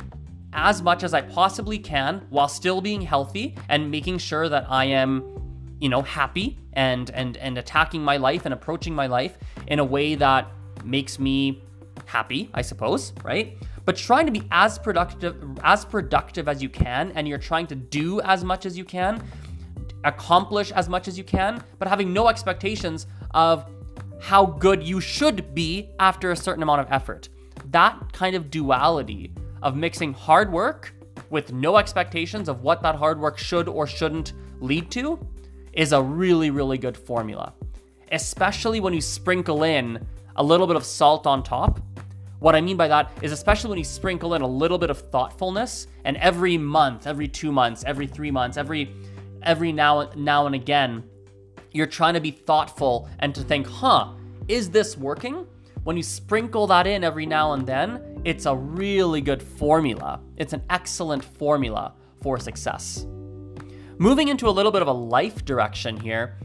as 0.54 0.82
much 0.82 1.04
as 1.04 1.14
I 1.14 1.22
possibly 1.22 1.80
can 1.80 2.26
while 2.30 2.48
still 2.48 2.80
being 2.80 3.02
healthy 3.02 3.56
and 3.70 3.90
making 3.90 4.20
sure 4.20 4.48
that 4.50 4.68
I 4.70 4.86
am, 4.86 5.24
you 5.80 5.90
know, 5.90 6.02
happy 6.02 6.60
and 6.74 7.10
and 7.12 7.38
and 7.38 7.58
attacking 7.58 8.04
my 8.04 8.18
life 8.18 8.46
and 8.46 8.54
approaching 8.54 8.94
my 8.94 9.08
life 9.08 9.38
in 9.68 9.80
a 9.80 9.86
way 9.86 10.16
that 10.16 10.48
makes 10.84 11.18
me 11.20 11.64
happy, 12.06 12.50
I 12.54 12.62
suppose, 12.62 13.14
right? 13.24 13.58
But 13.86 13.98
trying 13.98 14.26
to 14.26 14.32
be 14.32 14.44
as 14.52 14.80
productive 14.80 15.36
as 15.64 15.86
productive 15.86 16.48
as 16.48 16.62
you 16.62 16.70
can 16.70 17.12
and 17.16 17.28
you're 17.28 17.38
trying 17.38 17.68
to 17.68 17.76
do 17.76 18.22
as 18.22 18.44
much 18.44 18.66
as 18.66 18.78
you 18.78 18.86
can 18.86 19.22
accomplish 20.06 20.72
as 20.72 20.90
much 20.90 21.08
as 21.08 21.18
you 21.18 21.24
can 21.24 21.64
but 21.80 21.88
having 21.88 22.12
no 22.14 22.28
expectations 22.28 23.08
of 23.32 23.66
how 24.24 24.46
good 24.46 24.82
you 24.82 25.02
should 25.02 25.54
be 25.54 25.90
after 26.00 26.32
a 26.32 26.36
certain 26.36 26.64
amount 26.64 26.80
of 26.80 26.88
effort. 26.90 27.28
That 27.72 28.14
kind 28.14 28.38
of 28.38 28.50
duality 28.50 29.34
of 29.62 29.76
mixing 29.76 30.14
hard 30.14 30.50
work 30.50 30.96
with 31.30 31.52
no 31.52 31.76
expectations 31.76 32.48
of 32.48 32.62
what 32.62 32.82
that 32.84 32.96
hard 32.96 33.20
work 33.20 33.38
should 33.38 33.68
or 33.68 33.86
shouldn't 33.86 34.32
lead 34.62 34.90
to 34.92 35.20
is 35.74 35.92
a 35.92 36.02
really, 36.02 36.52
really 36.52 36.78
good 36.78 36.96
formula. 36.96 37.54
Especially 38.14 38.80
when 38.80 38.94
you 38.94 39.02
sprinkle 39.02 39.64
in 39.64 40.08
a 40.38 40.44
little 40.44 40.68
bit 40.68 40.78
of 40.78 40.86
salt 40.86 41.28
on 41.28 41.44
top. 41.44 41.82
What 42.44 42.56
I 42.56 42.60
mean 42.60 42.76
by 42.76 42.90
that 42.90 43.10
is, 43.22 43.32
especially 43.32 43.70
when 43.70 43.78
you 43.78 43.86
sprinkle 43.86 44.34
in 44.34 44.42
a 44.42 44.48
little 44.48 44.78
bit 44.78 44.90
of 44.90 44.98
thoughtfulness, 44.98 45.88
and 46.04 46.18
every 46.18 46.58
month, 46.58 47.08
every 47.08 47.26
two 47.26 47.54
months, 47.54 47.86
every 47.88 48.06
three 48.06 48.32
months, 48.32 48.58
every 48.58 48.94
every 49.44 49.72
now 49.72 50.10
now 50.18 50.46
and 50.46 50.54
again, 50.54 51.06
you're 51.72 51.88
trying 51.88 52.16
to 52.16 52.20
be 52.20 52.32
thoughtful 52.32 53.08
and 53.20 53.34
to 53.34 53.42
think, 53.44 53.66
huh, 53.66 54.12
is 54.50 54.70
this 54.70 54.98
working? 54.98 55.48
When 55.86 55.96
you 55.96 56.04
sprinkle 56.04 56.68
that 56.68 56.86
in 56.86 57.06
every 57.06 57.26
now 57.26 57.54
and 57.54 57.66
then, 57.66 58.22
it's 58.26 58.46
a 58.46 58.54
really 58.54 59.22
good 59.22 59.42
formula. 59.42 60.20
It's 60.36 60.52
an 60.52 60.64
excellent 60.70 61.24
formula 61.24 61.94
for 62.22 62.38
success. 62.38 63.06
Moving 64.00 64.28
into 64.28 64.50
a 64.50 64.52
little 64.52 64.74
bit 64.74 64.82
of 64.82 64.90
a 64.90 64.92
life 64.92 65.46
direction 65.46 65.96
here, 65.96 66.38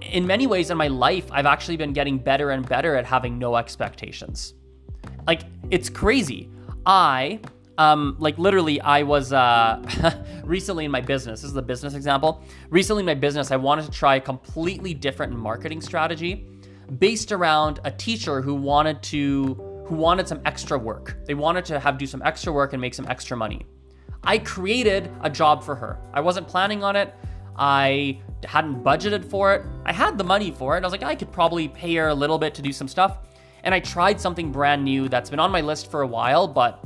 in 0.00 0.24
many 0.28 0.46
ways 0.46 0.70
in 0.70 0.76
my 0.76 0.86
life, 0.86 1.26
I've 1.32 1.46
actually 1.46 1.76
been 1.76 1.92
getting 1.92 2.18
better 2.18 2.50
and 2.50 2.64
better 2.68 2.94
at 2.94 3.04
having 3.04 3.36
no 3.36 3.56
expectations. 3.56 4.54
Like, 5.26 5.42
it's 5.70 5.88
crazy. 5.88 6.48
I, 6.86 7.40
um, 7.78 8.16
like 8.18 8.38
literally, 8.38 8.80
I 8.80 9.02
was 9.02 9.32
uh, 9.32 9.82
recently 10.44 10.84
in 10.84 10.90
my 10.90 11.00
business. 11.00 11.42
This 11.42 11.50
is 11.50 11.56
a 11.56 11.62
business 11.62 11.94
example. 11.94 12.42
Recently 12.68 13.00
in 13.00 13.06
my 13.06 13.14
business, 13.14 13.50
I 13.50 13.56
wanted 13.56 13.86
to 13.86 13.90
try 13.90 14.16
a 14.16 14.20
completely 14.20 14.92
different 14.92 15.32
marketing 15.32 15.80
strategy 15.80 16.46
based 16.98 17.32
around 17.32 17.80
a 17.84 17.90
teacher 17.90 18.42
who 18.42 18.54
wanted 18.54 19.02
to 19.04 19.54
who 19.86 19.96
wanted 19.96 20.28
some 20.28 20.40
extra 20.44 20.78
work. 20.78 21.16
They 21.26 21.34
wanted 21.34 21.64
to 21.66 21.80
have 21.80 21.98
do 21.98 22.06
some 22.06 22.22
extra 22.22 22.52
work 22.52 22.72
and 22.74 22.80
make 22.80 22.94
some 22.94 23.06
extra 23.08 23.36
money. 23.36 23.66
I 24.22 24.38
created 24.38 25.10
a 25.22 25.30
job 25.30 25.64
for 25.64 25.74
her. 25.74 25.98
I 26.12 26.20
wasn't 26.20 26.46
planning 26.46 26.84
on 26.84 26.96
it. 26.96 27.14
I 27.56 28.20
hadn't 28.44 28.84
budgeted 28.84 29.24
for 29.24 29.54
it. 29.54 29.64
I 29.84 29.92
had 29.92 30.16
the 30.16 30.24
money 30.24 30.50
for 30.50 30.76
it. 30.76 30.84
I 30.84 30.86
was 30.86 30.92
like, 30.92 31.02
I 31.02 31.14
could 31.14 31.32
probably 31.32 31.68
pay 31.68 31.94
her 31.96 32.08
a 32.08 32.14
little 32.14 32.38
bit 32.38 32.54
to 32.54 32.62
do 32.62 32.72
some 32.72 32.88
stuff. 32.88 33.18
And 33.64 33.74
I 33.74 33.80
tried 33.80 34.20
something 34.20 34.52
brand 34.52 34.84
new 34.84 35.08
that's 35.08 35.30
been 35.30 35.40
on 35.40 35.50
my 35.50 35.60
list 35.60 35.90
for 35.90 36.02
a 36.02 36.06
while, 36.06 36.48
but 36.48 36.84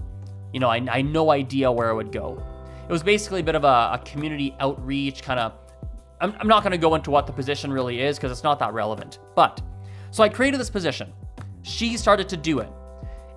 you 0.52 0.60
know, 0.60 0.68
I, 0.68 0.76
I 0.90 0.98
had 0.98 1.06
no 1.06 1.30
idea 1.30 1.70
where 1.70 1.90
it 1.90 1.94
would 1.94 2.12
go. 2.12 2.42
It 2.88 2.92
was 2.92 3.02
basically 3.02 3.40
a 3.40 3.44
bit 3.44 3.54
of 3.54 3.64
a, 3.64 3.90
a 3.92 4.02
community 4.04 4.54
outreach 4.60 5.22
kind 5.22 5.40
of. 5.40 5.52
I'm, 6.20 6.34
I'm 6.38 6.48
not 6.48 6.62
going 6.62 6.72
to 6.72 6.78
go 6.78 6.94
into 6.94 7.10
what 7.10 7.26
the 7.26 7.32
position 7.32 7.72
really 7.72 8.00
is 8.00 8.16
because 8.16 8.30
it's 8.30 8.44
not 8.44 8.58
that 8.60 8.72
relevant. 8.72 9.18
But 9.34 9.60
so 10.10 10.22
I 10.22 10.28
created 10.28 10.60
this 10.60 10.70
position. 10.70 11.12
She 11.62 11.96
started 11.96 12.28
to 12.28 12.36
do 12.36 12.60
it 12.60 12.70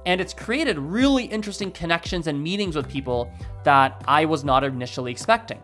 and 0.08 0.22
it's 0.22 0.34
created 0.34 0.79
really 0.79 1.25
interesting 1.25 1.70
connections 1.70 2.27
and 2.27 2.41
meetings 2.41 2.77
with 2.77 2.88
people 2.88 3.29
that 3.65 4.01
I 4.08 4.24
was 4.24 4.46
not 4.46 4.63
initially 4.63 5.12
expecting. 5.12 5.62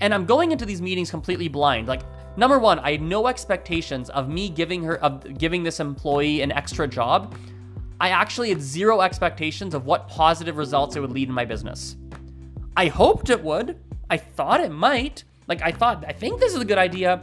And 0.00 0.12
I'm 0.12 0.26
going 0.26 0.50
into 0.50 0.66
these 0.66 0.82
meetings 0.82 1.12
completely 1.12 1.46
blind. 1.46 1.86
Like, 1.86 2.02
number 2.36 2.58
one, 2.58 2.78
I 2.80 2.92
had 2.92 3.02
no 3.02 3.26
expectations 3.26 4.10
of 4.10 4.28
me 4.28 4.48
giving 4.48 4.82
her, 4.84 4.96
of 5.02 5.38
giving 5.38 5.62
this 5.62 5.80
employee 5.80 6.42
an 6.42 6.52
extra 6.52 6.86
job. 6.86 7.34
I 8.00 8.10
actually 8.10 8.50
had 8.50 8.62
zero 8.62 9.00
expectations 9.00 9.74
of 9.74 9.86
what 9.86 10.08
positive 10.08 10.56
results 10.56 10.96
it 10.96 11.00
would 11.00 11.12
lead 11.12 11.28
in 11.28 11.34
my 11.34 11.44
business. 11.44 11.96
I 12.76 12.86
hoped 12.86 13.30
it 13.30 13.42
would. 13.42 13.78
I 14.08 14.16
thought 14.16 14.60
it 14.60 14.70
might. 14.70 15.24
Like, 15.48 15.62
I 15.62 15.72
thought, 15.72 16.04
I 16.06 16.12
think 16.12 16.38
this 16.38 16.54
is 16.54 16.60
a 16.60 16.64
good 16.64 16.78
idea, 16.78 17.22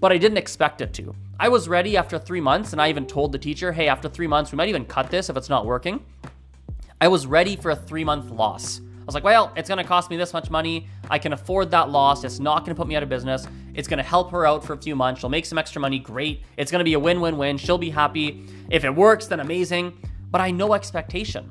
but 0.00 0.10
I 0.10 0.18
didn't 0.18 0.38
expect 0.38 0.80
it 0.80 0.92
to. 0.94 1.14
I 1.38 1.48
was 1.48 1.68
ready 1.68 1.96
after 1.96 2.18
three 2.18 2.40
months, 2.40 2.72
and 2.72 2.82
I 2.82 2.88
even 2.88 3.06
told 3.06 3.32
the 3.32 3.38
teacher, 3.38 3.72
hey, 3.72 3.88
after 3.88 4.08
three 4.08 4.26
months, 4.26 4.50
we 4.50 4.56
might 4.56 4.68
even 4.68 4.84
cut 4.84 5.10
this 5.10 5.30
if 5.30 5.36
it's 5.36 5.48
not 5.48 5.64
working. 5.64 6.04
I 7.00 7.08
was 7.08 7.26
ready 7.26 7.56
for 7.56 7.70
a 7.70 7.76
three 7.76 8.04
month 8.04 8.30
loss. 8.30 8.80
I 9.10 9.12
was 9.12 9.14
like, 9.16 9.24
well, 9.24 9.52
it's 9.56 9.68
gonna 9.68 9.82
cost 9.82 10.08
me 10.08 10.16
this 10.16 10.32
much 10.32 10.50
money. 10.50 10.86
I 11.10 11.18
can 11.18 11.32
afford 11.32 11.72
that 11.72 11.90
loss. 11.90 12.22
It's 12.22 12.38
not 12.38 12.64
gonna 12.64 12.76
put 12.76 12.86
me 12.86 12.94
out 12.94 13.02
of 13.02 13.08
business. 13.08 13.44
It's 13.74 13.88
gonna 13.88 14.04
help 14.04 14.30
her 14.30 14.46
out 14.46 14.64
for 14.64 14.74
a 14.74 14.76
few 14.76 14.94
months. 14.94 15.20
She'll 15.20 15.30
make 15.30 15.46
some 15.46 15.58
extra 15.58 15.80
money. 15.80 15.98
Great. 15.98 16.44
It's 16.56 16.70
gonna 16.70 16.84
be 16.84 16.92
a 16.92 17.00
win 17.00 17.20
win 17.20 17.36
win. 17.36 17.56
She'll 17.56 17.76
be 17.76 17.90
happy. 17.90 18.46
If 18.70 18.84
it 18.84 18.94
works, 18.94 19.26
then 19.26 19.40
amazing. 19.40 19.98
But 20.30 20.40
I 20.40 20.52
know 20.52 20.74
expectation. 20.74 21.50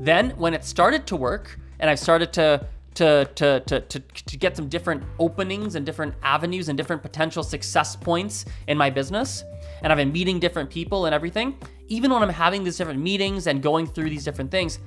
Then, 0.00 0.30
when 0.38 0.54
it 0.54 0.64
started 0.64 1.06
to 1.08 1.16
work, 1.16 1.60
and 1.78 1.90
I've 1.90 1.98
started 1.98 2.32
to 2.32 2.66
to, 2.94 3.28
to, 3.36 3.60
to, 3.60 3.80
to, 3.80 4.00
to 4.00 4.36
get 4.38 4.56
some 4.56 4.68
different 4.68 5.04
openings 5.18 5.74
and 5.74 5.84
different 5.84 6.14
avenues 6.22 6.68
and 6.68 6.76
different 6.76 7.02
potential 7.02 7.42
success 7.44 7.94
points 7.94 8.46
in 8.66 8.78
my 8.78 8.88
business. 8.88 9.44
And 9.82 9.92
I've 9.92 9.98
been 9.98 10.10
meeting 10.10 10.40
different 10.40 10.68
people 10.68 11.04
and 11.04 11.14
everything. 11.14 11.56
Even 11.86 12.10
when 12.10 12.22
I'm 12.22 12.28
having 12.28 12.64
these 12.64 12.76
different 12.76 13.00
meetings 13.00 13.46
and 13.46 13.62
going 13.62 13.86
through 13.86 14.10
these 14.10 14.24
different 14.24 14.50
things, 14.50 14.80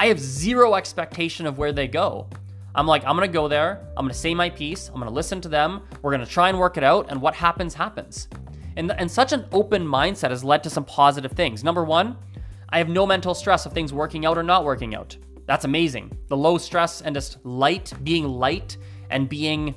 I 0.00 0.06
have 0.06 0.20
zero 0.20 0.74
expectation 0.74 1.44
of 1.44 1.58
where 1.58 1.72
they 1.72 1.88
go. 1.88 2.28
I'm 2.74 2.86
like, 2.86 3.04
I'm 3.04 3.16
gonna 3.16 3.26
go 3.26 3.48
there, 3.48 3.88
I'm 3.96 4.04
gonna 4.04 4.14
say 4.14 4.32
my 4.32 4.48
piece, 4.48 4.88
I'm 4.88 5.00
gonna 5.00 5.10
listen 5.10 5.40
to 5.40 5.48
them, 5.48 5.82
we're 6.02 6.12
gonna 6.12 6.24
try 6.24 6.48
and 6.48 6.58
work 6.58 6.76
it 6.76 6.84
out, 6.84 7.10
and 7.10 7.20
what 7.20 7.34
happens, 7.34 7.74
happens. 7.74 8.28
And, 8.76 8.92
and 8.92 9.10
such 9.10 9.32
an 9.32 9.46
open 9.50 9.84
mindset 9.84 10.30
has 10.30 10.44
led 10.44 10.62
to 10.62 10.70
some 10.70 10.84
positive 10.84 11.32
things. 11.32 11.64
Number 11.64 11.84
one, 11.84 12.16
I 12.68 12.78
have 12.78 12.88
no 12.88 13.06
mental 13.06 13.34
stress 13.34 13.66
of 13.66 13.72
things 13.72 13.92
working 13.92 14.24
out 14.24 14.38
or 14.38 14.44
not 14.44 14.64
working 14.64 14.94
out. 14.94 15.16
That's 15.46 15.64
amazing. 15.64 16.16
The 16.28 16.36
low 16.36 16.58
stress 16.58 17.00
and 17.00 17.12
just 17.12 17.44
light, 17.44 17.92
being 18.04 18.28
light 18.28 18.76
and 19.10 19.28
being 19.28 19.74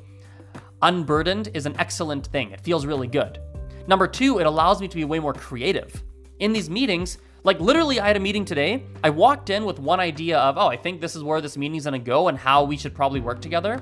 unburdened 0.83 1.49
is 1.55 1.65
an 1.65 1.75
excellent 1.79 2.27
thing. 2.27 2.51
It 2.51 2.61
feels 2.61 2.85
really 2.85 3.07
good. 3.07 3.39
Number 3.87 4.07
two, 4.07 4.37
it 4.39 4.45
allows 4.45 4.81
me 4.81 4.87
to 4.87 4.95
be 4.95 5.05
way 5.05 5.17
more 5.17 5.33
creative. 5.33 6.03
In 6.37 6.53
these 6.53 6.69
meetings, 6.69 7.17
like 7.43 7.59
literally, 7.59 7.99
I 7.99 8.07
had 8.07 8.17
a 8.17 8.19
meeting 8.19 8.45
today. 8.45 8.83
I 9.03 9.09
walked 9.09 9.49
in 9.49 9.65
with 9.65 9.79
one 9.79 9.99
idea 9.99 10.37
of, 10.37 10.57
oh, 10.57 10.67
I 10.67 10.77
think 10.77 11.01
this 11.01 11.15
is 11.15 11.23
where 11.23 11.41
this 11.41 11.57
meeting's 11.57 11.85
gonna 11.85 11.99
go 11.99 12.27
and 12.27 12.37
how 12.37 12.63
we 12.63 12.77
should 12.77 12.93
probably 12.93 13.19
work 13.19 13.41
together. 13.41 13.81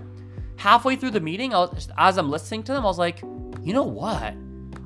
Halfway 0.55 0.95
through 0.95 1.11
the 1.11 1.19
meeting, 1.19 1.51
was, 1.51 1.89
as 1.97 2.17
I'm 2.17 2.29
listening 2.29 2.63
to 2.63 2.73
them, 2.73 2.83
I 2.83 2.87
was 2.87 2.99
like, 2.99 3.21
you 3.61 3.73
know 3.73 3.83
what? 3.83 4.33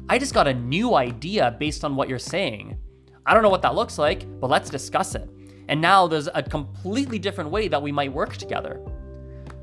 I 0.09 0.17
just 0.17 0.33
got 0.33 0.47
a 0.47 0.53
new 0.53 0.95
idea 0.95 1.55
based 1.59 1.83
on 1.83 1.95
what 1.95 2.09
you're 2.09 2.19
saying. 2.19 2.77
I 3.25 3.33
don't 3.33 3.43
know 3.43 3.49
what 3.49 3.61
that 3.61 3.75
looks 3.75 3.97
like, 3.97 4.25
but 4.39 4.49
let's 4.49 4.69
discuss 4.69 5.15
it. 5.15 5.29
And 5.69 5.79
now 5.79 6.07
there's 6.07 6.27
a 6.33 6.43
completely 6.43 7.19
different 7.19 7.49
way 7.49 7.67
that 7.67 7.81
we 7.81 7.91
might 7.91 8.11
work 8.11 8.35
together, 8.35 8.81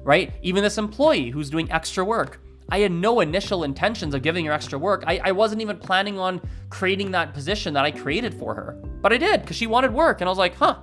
right? 0.03 0.33
Even 0.43 0.63
this 0.63 0.79
employee 0.79 1.31
who's 1.31 1.51
doing 1.51 1.71
extra 1.71 2.05
work. 2.05 2.41
I 2.71 2.79
had 2.79 2.93
no 2.93 3.21
initial 3.21 3.65
intentions 3.65 4.15
of 4.15 4.23
giving 4.23 4.45
her 4.45 4.53
extra 4.53 4.79
work. 4.79 5.05
I, 5.07 5.21
I 5.25 5.33
wasn't 5.33 5.61
even 5.61 5.77
planning 5.79 6.19
on 6.19 6.41
creating 6.69 7.11
that 7.13 7.35
position 7.35 7.75
that 7.75 7.85
I 7.85 7.91
created 7.91 8.33
for 8.35 8.55
her, 8.55 8.81
but 9.03 9.13
I 9.13 9.17
did 9.17 9.43
because 9.43 9.57
she 9.57 9.67
wanted 9.67 9.93
work. 9.93 10.21
And 10.21 10.29
I 10.29 10.31
was 10.31 10.39
like, 10.39 10.55
huh. 10.55 10.77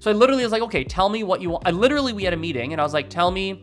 So 0.00 0.10
I 0.10 0.14
literally 0.14 0.42
was 0.42 0.52
like, 0.52 0.62
okay, 0.62 0.84
tell 0.84 1.08
me 1.08 1.24
what 1.24 1.42
you 1.42 1.50
want. 1.50 1.66
I 1.66 1.70
literally, 1.70 2.12
we 2.12 2.24
had 2.24 2.32
a 2.32 2.36
meeting 2.36 2.72
and 2.72 2.80
I 2.80 2.84
was 2.84 2.94
like, 2.94 3.10
tell 3.10 3.30
me, 3.30 3.62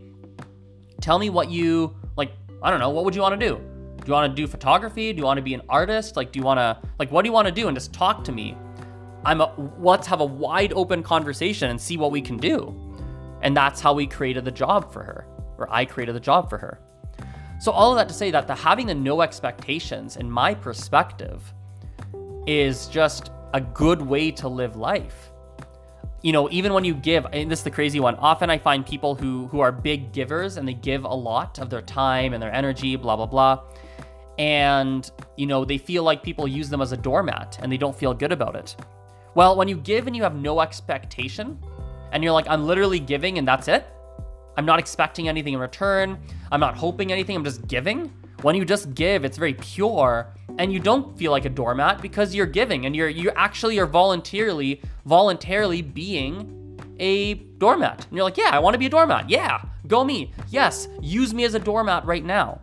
tell 1.01 1.17
me 1.17 1.29
what 1.29 1.49
you, 1.49 1.95
like, 2.17 2.31
I 2.61 2.69
don't 2.69 2.79
know, 2.79 2.89
what 2.89 3.03
would 3.05 3.15
you 3.15 3.21
want 3.21 3.39
to 3.39 3.47
do? 3.47 3.55
Do 3.55 4.03
you 4.05 4.13
want 4.13 4.31
to 4.31 4.35
do 4.35 4.47
photography? 4.47 5.11
Do 5.13 5.17
you 5.17 5.25
want 5.25 5.37
to 5.37 5.43
be 5.43 5.55
an 5.55 5.61
artist? 5.67 6.15
Like, 6.15 6.31
do 6.31 6.39
you 6.39 6.45
want 6.45 6.59
to, 6.59 6.77
like, 6.99 7.11
what 7.11 7.23
do 7.23 7.29
you 7.29 7.33
want 7.33 7.47
to 7.47 7.51
do? 7.51 7.67
And 7.67 7.75
just 7.75 7.91
talk 7.91 8.23
to 8.25 8.31
me. 8.31 8.55
I'm 9.23 9.41
a, 9.41 9.51
let's 9.79 10.05
have 10.05 10.19
a 10.19 10.25
wide 10.25 10.71
open 10.73 11.01
conversation 11.01 11.71
and 11.71 11.81
see 11.81 11.97
what 11.97 12.11
we 12.11 12.21
can 12.21 12.37
do. 12.37 12.79
And 13.41 13.57
that's 13.57 13.81
how 13.81 13.93
we 13.93 14.05
created 14.05 14.45
the 14.45 14.51
job 14.51 14.93
for 14.93 15.03
her, 15.03 15.25
or 15.57 15.67
I 15.71 15.85
created 15.85 16.15
the 16.15 16.19
job 16.19 16.49
for 16.49 16.59
her. 16.59 16.79
So 17.59 17.71
all 17.71 17.91
of 17.91 17.97
that 17.97 18.07
to 18.09 18.13
say 18.13 18.31
that 18.31 18.47
the 18.47 18.55
having 18.55 18.87
the 18.87 18.95
no 18.95 19.21
expectations, 19.21 20.17
in 20.17 20.29
my 20.29 20.53
perspective, 20.53 21.53
is 22.45 22.87
just 22.87 23.31
a 23.53 23.61
good 23.61 24.01
way 24.01 24.31
to 24.31 24.47
live 24.47 24.75
life. 24.75 25.31
You 26.21 26.31
know, 26.31 26.49
even 26.51 26.73
when 26.73 26.83
you 26.83 26.93
give, 26.93 27.25
and 27.31 27.49
this 27.51 27.59
is 27.59 27.63
the 27.63 27.71
crazy 27.71 27.99
one. 27.99 28.15
Often 28.15 28.49
I 28.49 28.57
find 28.57 28.85
people 28.85 29.15
who 29.15 29.47
who 29.47 29.59
are 29.59 29.71
big 29.71 30.11
givers 30.11 30.57
and 30.57 30.67
they 30.67 30.73
give 30.73 31.03
a 31.05 31.13
lot 31.13 31.59
of 31.59 31.69
their 31.69 31.81
time 31.81 32.33
and 32.33 32.41
their 32.41 32.53
energy, 32.53 32.95
blah 32.95 33.15
blah 33.15 33.27
blah. 33.27 33.61
And 34.37 35.09
you 35.37 35.45
know, 35.45 35.63
they 35.63 35.77
feel 35.77 36.03
like 36.03 36.23
people 36.23 36.47
use 36.47 36.69
them 36.69 36.81
as 36.81 36.91
a 36.91 36.97
doormat 36.97 37.59
and 37.61 37.71
they 37.71 37.77
don't 37.77 37.95
feel 37.95 38.13
good 38.13 38.31
about 38.31 38.55
it. 38.55 38.75
Well, 39.35 39.55
when 39.55 39.67
you 39.67 39.77
give 39.77 40.07
and 40.07 40.15
you 40.15 40.23
have 40.23 40.35
no 40.35 40.61
expectation, 40.61 41.59
and 42.11 42.23
you're 42.23 42.33
like, 42.33 42.47
I'm 42.49 42.65
literally 42.65 42.99
giving 42.99 43.37
and 43.37 43.47
that's 43.47 43.67
it, 43.67 43.85
I'm 44.57 44.65
not 44.65 44.79
expecting 44.79 45.27
anything 45.27 45.53
in 45.53 45.59
return, 45.59 46.17
I'm 46.51 46.59
not 46.59 46.75
hoping 46.75 47.11
anything, 47.11 47.35
I'm 47.35 47.43
just 47.43 47.67
giving. 47.67 48.11
When 48.41 48.55
you 48.55 48.65
just 48.65 48.93
give, 48.93 49.25
it's 49.25 49.37
very 49.37 49.53
pure 49.55 50.27
and 50.57 50.71
you 50.71 50.79
don't 50.79 51.17
feel 51.17 51.31
like 51.31 51.45
a 51.45 51.49
doormat 51.49 52.01
because 52.01 52.35
you're 52.35 52.45
giving 52.45 52.85
and 52.85 52.95
you're 52.95 53.09
you 53.09 53.31
actually 53.31 53.79
are 53.79 53.85
voluntarily 53.85 54.81
voluntarily 55.05 55.81
being 55.81 56.79
a 56.99 57.33
doormat. 57.33 58.05
And 58.05 58.15
you're 58.15 58.23
like, 58.23 58.37
"Yeah, 58.37 58.49
I 58.51 58.59
want 58.59 58.73
to 58.73 58.77
be 58.77 58.85
a 58.85 58.89
doormat. 58.89 59.29
Yeah, 59.29 59.61
go 59.87 60.03
me. 60.03 60.31
Yes, 60.49 60.87
use 61.01 61.33
me 61.33 61.43
as 61.43 61.55
a 61.55 61.59
doormat 61.59 62.05
right 62.05 62.23
now." 62.23 62.59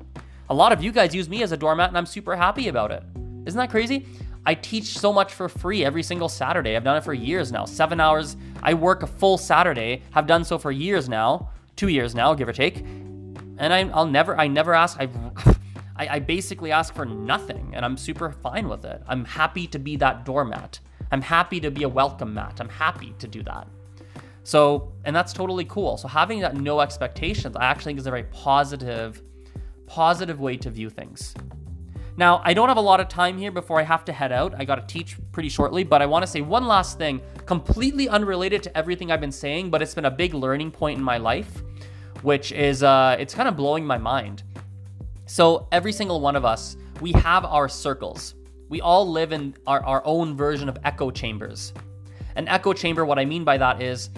A 0.50 0.54
lot 0.54 0.72
of 0.72 0.82
you 0.82 0.92
guys 0.92 1.14
use 1.14 1.28
me 1.28 1.42
as 1.42 1.52
a 1.52 1.56
doormat 1.56 1.88
and 1.88 1.98
I'm 1.98 2.06
super 2.06 2.36
happy 2.36 2.68
about 2.68 2.90
it. 2.90 3.02
Isn't 3.46 3.58
that 3.58 3.70
crazy? 3.70 4.06
I 4.44 4.54
teach 4.54 4.98
so 4.98 5.12
much 5.12 5.32
for 5.32 5.48
free 5.48 5.84
every 5.84 6.02
single 6.02 6.28
Saturday. 6.28 6.74
I've 6.74 6.84
done 6.84 6.96
it 6.96 7.04
for 7.04 7.14
years 7.14 7.52
now. 7.52 7.64
Seven 7.64 8.00
hours. 8.00 8.36
I 8.62 8.74
work 8.74 9.02
a 9.02 9.06
full 9.06 9.38
Saturday. 9.38 10.02
Have 10.10 10.26
done 10.26 10.44
so 10.44 10.58
for 10.58 10.72
years 10.72 11.08
now, 11.08 11.50
two 11.76 11.88
years 11.88 12.14
now, 12.14 12.34
give 12.34 12.48
or 12.48 12.52
take. 12.52 12.78
And 12.78 13.72
I, 13.72 13.84
will 13.84 14.06
never, 14.06 14.38
I 14.38 14.48
never 14.48 14.74
ask. 14.74 14.98
I, 15.00 15.08
I, 15.96 16.08
I 16.16 16.18
basically 16.18 16.72
ask 16.72 16.94
for 16.94 17.04
nothing 17.04 17.72
and 17.74 17.84
I'm 17.84 17.96
super 17.96 18.32
fine 18.32 18.68
with 18.68 18.84
it. 18.84 19.02
I'm 19.06 19.24
happy 19.24 19.66
to 19.68 19.78
be 19.78 19.96
that 19.96 20.24
doormat. 20.24 20.80
I'm 21.10 21.22
happy 21.22 21.60
to 21.60 21.70
be 21.70 21.82
a 21.82 21.88
welcome 21.88 22.34
mat. 22.34 22.58
I'm 22.60 22.68
happy 22.68 23.14
to 23.18 23.28
do 23.28 23.42
that. 23.42 23.68
So, 24.44 24.92
and 25.04 25.14
that's 25.14 25.32
totally 25.32 25.64
cool. 25.66 25.96
So 25.96 26.08
having 26.08 26.40
that 26.40 26.56
no 26.56 26.80
expectations, 26.80 27.54
I 27.56 27.66
actually 27.66 27.90
think 27.90 28.00
is 28.00 28.06
a 28.06 28.10
very 28.10 28.24
positive, 28.24 29.22
positive 29.86 30.40
way 30.40 30.56
to 30.56 30.70
view 30.70 30.90
things. 30.90 31.34
Now, 32.16 32.42
I 32.44 32.52
don't 32.52 32.68
have 32.68 32.76
a 32.76 32.82
lot 32.82 33.00
of 33.00 33.08
time 33.08 33.38
here 33.38 33.50
before 33.50 33.80
I 33.80 33.84
have 33.84 34.04
to 34.04 34.12
head 34.12 34.32
out. 34.32 34.54
I 34.58 34.64
got 34.64 34.74
to 34.76 34.86
teach 34.86 35.16
pretty 35.32 35.48
shortly, 35.48 35.82
but 35.82 36.02
I 36.02 36.06
want 36.06 36.22
to 36.22 36.26
say 36.26 36.42
one 36.42 36.66
last 36.66 36.98
thing, 36.98 37.22
completely 37.46 38.08
unrelated 38.08 38.62
to 38.64 38.76
everything 38.76 39.10
I've 39.10 39.20
been 39.20 39.32
saying, 39.32 39.70
but 39.70 39.80
it's 39.80 39.94
been 39.94 40.04
a 40.04 40.10
big 40.10 40.34
learning 40.34 40.72
point 40.72 40.98
in 40.98 41.04
my 41.04 41.16
life, 41.16 41.62
which 42.20 42.52
is 42.52 42.82
uh, 42.82 43.16
it's 43.18 43.34
kind 43.34 43.48
of 43.48 43.56
blowing 43.56 43.86
my 43.86 43.96
mind. 43.96 44.42
So 45.24 45.66
every 45.72 45.92
single 45.92 46.20
one 46.20 46.36
of 46.36 46.44
us, 46.44 46.76
we 47.00 47.12
have 47.12 47.46
our 47.46 47.68
circles. 47.68 48.34
We 48.68 48.82
all 48.82 49.10
live 49.10 49.32
in 49.32 49.54
our, 49.66 49.82
our 49.84 50.02
own 50.04 50.36
version 50.36 50.68
of 50.68 50.76
echo 50.84 51.10
chambers. 51.10 51.72
An 52.36 52.46
echo 52.48 52.74
chamber, 52.74 53.06
what 53.06 53.18
I 53.18 53.24
mean 53.24 53.42
by 53.42 53.56
that 53.56 53.80
is 53.80 54.10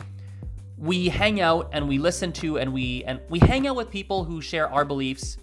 we 0.76 1.08
hang 1.08 1.40
out 1.40 1.70
and 1.72 1.88
we 1.88 1.98
listen 1.98 2.32
to 2.32 2.58
and 2.58 2.72
we 2.72 3.04
and 3.04 3.20
we 3.28 3.38
hang 3.38 3.66
out 3.68 3.76
with 3.76 3.90
people 3.90 4.24
who 4.24 4.40
share 4.40 4.68
our 4.68 4.84
beliefs 4.84 5.38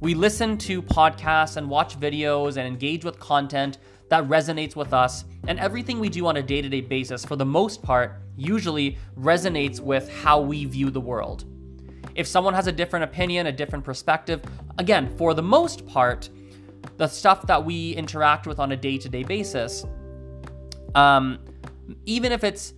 we 0.00 0.14
listen 0.14 0.56
to 0.56 0.82
podcasts 0.82 1.56
and 1.56 1.68
watch 1.68 2.00
videos 2.00 2.56
and 2.56 2.66
engage 2.66 3.04
with 3.04 3.18
content 3.20 3.78
that 4.08 4.26
resonates 4.28 4.74
with 4.74 4.92
us. 4.92 5.24
And 5.46 5.60
everything 5.60 6.00
we 6.00 6.08
do 6.08 6.26
on 6.26 6.38
a 6.38 6.42
day 6.42 6.62
to 6.62 6.68
day 6.68 6.80
basis, 6.80 7.24
for 7.24 7.36
the 7.36 7.44
most 7.44 7.82
part, 7.82 8.16
usually 8.36 8.96
resonates 9.18 9.78
with 9.78 10.10
how 10.22 10.40
we 10.40 10.64
view 10.64 10.90
the 10.90 11.00
world. 11.00 11.44
If 12.14 12.26
someone 12.26 12.54
has 12.54 12.66
a 12.66 12.72
different 12.72 13.04
opinion, 13.04 13.46
a 13.46 13.52
different 13.52 13.84
perspective, 13.84 14.42
again, 14.78 15.14
for 15.16 15.34
the 15.34 15.42
most 15.42 15.86
part, 15.86 16.30
the 16.96 17.06
stuff 17.06 17.46
that 17.46 17.62
we 17.62 17.92
interact 17.92 18.46
with 18.46 18.58
on 18.58 18.72
a 18.72 18.76
day 18.76 18.96
to 18.98 19.08
day 19.08 19.22
basis, 19.22 19.84
um, 20.94 21.38
even 22.06 22.32
if 22.32 22.42
it's 22.42 22.72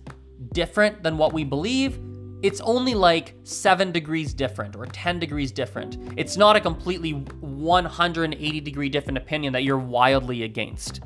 different 0.51 1.03
than 1.03 1.17
what 1.17 1.33
we 1.33 1.43
believe, 1.43 1.99
it's 2.43 2.59
only 2.61 2.93
like 2.93 3.35
7 3.43 3.93
degrees 3.93 4.33
different 4.33 4.75
or 4.75 4.85
10 4.85 5.17
degrees 5.17 5.51
different. 5.51 5.97
It's 6.17 6.35
not 6.35 6.57
a 6.57 6.59
completely 6.59 7.11
180 7.11 8.59
degree 8.59 8.89
different 8.89 9.17
opinion 9.17 9.53
that 9.53 9.63
you're 9.63 9.79
wildly 9.79 10.43
against. 10.43 11.01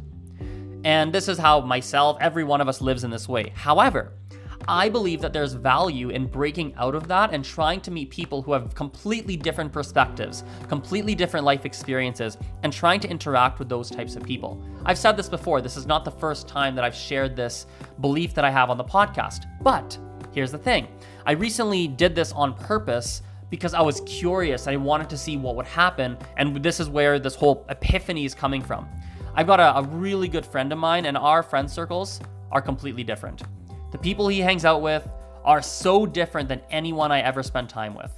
And 0.84 1.14
this 1.14 1.28
is 1.28 1.38
how 1.38 1.62
myself, 1.62 2.18
every 2.22 2.44
one 2.44 2.60
of 2.60 2.68
us 2.68 2.82
lives 2.82 3.04
in 3.04 3.12
this 3.12 3.30
way. 3.30 3.52
However, 3.56 4.14
I 4.68 4.90
believe 4.90 5.22
that 5.22 5.32
there's 5.32 5.54
value 5.54 6.10
in 6.10 6.26
breaking 6.26 6.74
out 6.76 6.96
of 6.96 7.08
that 7.08 7.34
and 7.34 7.46
trying 7.46 7.82
to 7.82 7.92
meet 7.92 8.10
people 8.10 8.42
who 8.42 8.52
have 8.52 8.74
completely 8.74 9.38
different 9.38 9.72
perspectives, 9.72 10.44
completely 10.68 11.14
different 11.14 11.46
life 11.46 11.66
experiences, 11.66 12.38
and 12.64 12.74
trying 12.74 13.00
to 13.02 13.10
interact 13.10 13.60
with 13.60 13.70
those 13.70 13.92
types 13.92 14.16
of 14.16 14.24
people. 14.24 14.62
I've 14.86 14.98
said 14.98 15.16
this 15.16 15.30
before, 15.30 15.62
this 15.62 15.78
is 15.78 15.86
not 15.86 16.04
the 16.04 16.12
first 16.12 16.48
time 16.48 16.74
that 16.76 16.84
I've 16.84 16.96
shared 16.96 17.36
this 17.36 17.68
belief 18.02 18.34
that 18.34 18.44
I 18.44 18.50
have 18.50 18.72
on 18.72 18.78
the 18.78 18.84
podcast. 18.84 19.46
But 19.62 19.98
here's 20.38 20.52
the 20.52 20.58
thing 20.58 20.88
I 21.26 21.32
recently 21.32 21.88
did 21.88 22.14
this 22.14 22.32
on 22.32 22.54
purpose 22.54 23.24
because 23.50 23.74
I 23.74 23.82
was 23.82 24.02
curious. 24.02 24.68
I 24.68 24.76
wanted 24.76 25.10
to 25.10 25.18
see 25.18 25.36
what 25.36 25.56
would 25.56 25.66
happen. 25.66 26.16
And 26.36 26.56
this 26.62 26.80
is 26.80 26.90
where 26.90 27.18
this 27.18 27.34
whole 27.34 27.66
epiphany 27.70 28.24
is 28.24 28.36
coming 28.36 28.62
from. 28.62 28.88
I've 29.34 29.48
got 29.48 29.60
a, 29.60 29.78
a 29.78 29.84
really 29.84 30.28
good 30.28 30.46
friend 30.46 30.72
of 30.72 30.78
mine, 30.78 31.06
and 31.06 31.18
our 31.18 31.42
friend 31.42 31.70
circles 31.70 32.20
are 32.52 32.62
completely 32.62 33.04
different. 33.04 33.42
The 33.92 33.98
people 33.98 34.28
he 34.28 34.40
hangs 34.40 34.66
out 34.66 34.82
with 34.82 35.10
are 35.44 35.62
so 35.62 36.06
different 36.06 36.50
than 36.50 36.62
anyone 36.70 37.12
I 37.12 37.22
ever 37.22 37.42
spent 37.42 37.70
time 37.70 37.96
with. 37.96 38.12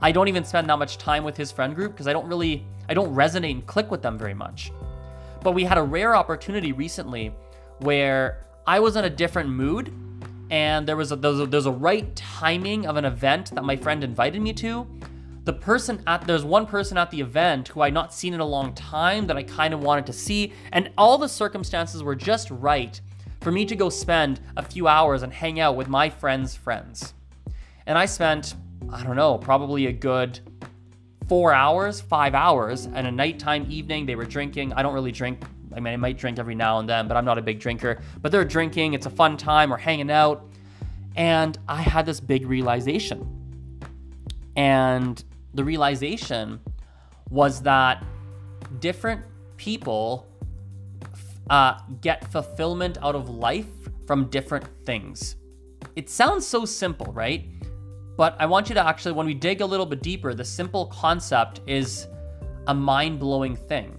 I 0.00 0.12
don't 0.12 0.28
even 0.28 0.44
spend 0.44 0.68
that 0.68 0.78
much 0.78 0.96
time 0.96 1.24
with 1.24 1.36
his 1.36 1.50
friend 1.50 1.74
group 1.74 1.92
because 1.92 2.06
I 2.06 2.12
don't 2.12 2.28
really, 2.28 2.64
I 2.88 2.94
don't 2.94 3.12
resonate 3.14 3.50
and 3.50 3.66
click 3.66 3.90
with 3.90 4.02
them 4.02 4.16
very 4.16 4.34
much. 4.34 4.70
But 5.42 5.52
we 5.52 5.64
had 5.64 5.78
a 5.78 5.82
rare 5.82 6.14
opportunity 6.14 6.72
recently 6.72 7.34
where 7.78 8.46
I 8.66 8.78
was 8.80 8.96
in 8.96 9.06
a 9.06 9.10
different 9.10 9.48
mood 9.48 9.92
and 10.50 10.86
there 10.86 10.96
was 10.96 11.12
a 11.12 11.16
there's, 11.16 11.40
a 11.40 11.46
there's 11.46 11.66
a 11.66 11.70
right 11.72 12.14
timing 12.16 12.86
of 12.86 12.96
an 12.96 13.04
event 13.04 13.54
that 13.54 13.64
my 13.64 13.76
friend 13.76 14.02
invited 14.02 14.40
me 14.40 14.52
to. 14.54 14.86
The 15.44 15.52
person 15.52 16.02
at 16.06 16.26
there's 16.26 16.44
one 16.44 16.66
person 16.66 16.98
at 16.98 17.10
the 17.10 17.20
event 17.20 17.68
who 17.68 17.80
I'd 17.80 17.94
not 17.94 18.12
seen 18.12 18.34
in 18.34 18.40
a 18.40 18.46
long 18.46 18.74
time 18.74 19.26
that 19.26 19.36
I 19.36 19.42
kind 19.42 19.72
of 19.72 19.82
wanted 19.82 20.06
to 20.06 20.12
see, 20.12 20.52
and 20.72 20.90
all 20.98 21.18
the 21.18 21.28
circumstances 21.28 22.02
were 22.02 22.14
just 22.14 22.50
right 22.50 23.00
for 23.40 23.52
me 23.52 23.64
to 23.66 23.76
go 23.76 23.88
spend 23.88 24.40
a 24.56 24.62
few 24.62 24.88
hours 24.88 25.22
and 25.22 25.32
hang 25.32 25.60
out 25.60 25.76
with 25.76 25.88
my 25.88 26.10
friends' 26.10 26.56
friends. 26.56 27.14
And 27.86 27.96
I 27.96 28.04
spent, 28.04 28.54
I 28.90 29.02
don't 29.02 29.16
know, 29.16 29.38
probably 29.38 29.86
a 29.86 29.92
good 29.92 30.40
four 31.28 31.52
hours, 31.52 32.00
five 32.00 32.34
hours, 32.34 32.86
and 32.86 33.06
a 33.06 33.10
nighttime 33.10 33.66
evening. 33.70 34.06
They 34.06 34.16
were 34.16 34.24
drinking. 34.24 34.72
I 34.72 34.82
don't 34.82 34.94
really 34.94 35.12
drink 35.12 35.40
I 35.74 35.80
mean, 35.80 35.94
I 35.94 35.96
might 35.96 36.18
drink 36.18 36.38
every 36.38 36.54
now 36.54 36.78
and 36.78 36.88
then, 36.88 37.08
but 37.08 37.16
I'm 37.16 37.24
not 37.24 37.38
a 37.38 37.42
big 37.42 37.60
drinker. 37.60 38.00
But 38.20 38.32
they're 38.32 38.44
drinking, 38.44 38.94
it's 38.94 39.06
a 39.06 39.10
fun 39.10 39.36
time, 39.36 39.70
we're 39.70 39.78
hanging 39.78 40.10
out. 40.10 40.46
And 41.16 41.58
I 41.68 41.82
had 41.82 42.06
this 42.06 42.20
big 42.20 42.46
realization. 42.46 43.26
And 44.56 45.22
the 45.54 45.64
realization 45.64 46.60
was 47.30 47.62
that 47.62 48.04
different 48.80 49.22
people 49.56 50.26
uh, 51.50 51.78
get 52.00 52.30
fulfillment 52.30 52.98
out 53.02 53.14
of 53.14 53.28
life 53.28 53.66
from 54.06 54.28
different 54.30 54.66
things. 54.86 55.36
It 55.96 56.08
sounds 56.08 56.46
so 56.46 56.64
simple, 56.64 57.12
right? 57.12 57.46
But 58.16 58.36
I 58.38 58.46
want 58.46 58.68
you 58.68 58.74
to 58.74 58.86
actually, 58.86 59.12
when 59.12 59.26
we 59.26 59.34
dig 59.34 59.60
a 59.60 59.66
little 59.66 59.86
bit 59.86 60.02
deeper, 60.02 60.34
the 60.34 60.44
simple 60.44 60.86
concept 60.86 61.60
is 61.66 62.06
a 62.66 62.74
mind 62.74 63.18
blowing 63.18 63.56
thing. 63.56 63.97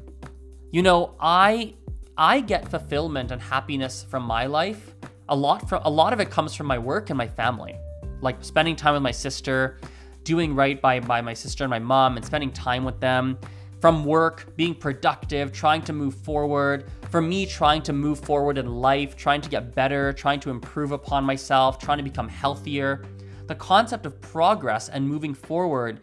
You 0.71 0.84
know, 0.84 1.15
I 1.19 1.73
I 2.15 2.41
get 2.41 2.69
fulfillment 2.69 3.32
and 3.32 3.41
happiness 3.41 4.05
from 4.08 4.21
my 4.21 4.45
life. 4.45 4.93
A 5.29 5.36
lot 5.36 5.67
from 5.67 5.82
a 5.84 5.89
lot 5.89 6.13
of 6.13 6.19
it 6.19 6.29
comes 6.29 6.53
from 6.53 6.67
my 6.67 6.77
work 6.77 7.10
and 7.10 7.17
my 7.17 7.27
family. 7.27 7.75
Like 8.21 8.43
spending 8.43 8.75
time 8.75 8.93
with 8.93 9.01
my 9.01 9.12
sister, 9.12 9.79
doing 10.23 10.53
right 10.53 10.79
by, 10.79 10.99
by 10.99 11.21
my 11.21 11.34
sister 11.34 11.63
and 11.63 11.71
my 11.71 11.79
mom 11.79 12.17
and 12.17 12.25
spending 12.25 12.51
time 12.51 12.86
with 12.86 12.99
them. 12.99 13.39
From 13.82 14.05
work, 14.05 14.55
being 14.58 14.75
productive, 14.75 15.51
trying 15.51 15.82
to 15.84 15.93
move 15.93 16.13
forward. 16.13 16.91
For 17.10 17.21
me, 17.21 17.47
trying 17.47 17.82
to 17.84 17.93
move 17.93 18.19
forward 18.19 18.60
in 18.60 18.67
life, 18.67 19.15
trying 19.15 19.41
to 19.41 19.49
get 19.49 19.73
better, 19.73 20.13
trying 20.13 20.39
to 20.41 20.51
improve 20.51 20.91
upon 20.91 21.23
myself, 21.23 21.79
trying 21.79 21.97
to 21.97 22.03
become 22.03 22.27
healthier. 22.27 23.05
The 23.47 23.55
concept 23.55 24.05
of 24.05 24.21
progress 24.21 24.89
and 24.89 25.08
moving 25.08 25.34
forward 25.34 26.01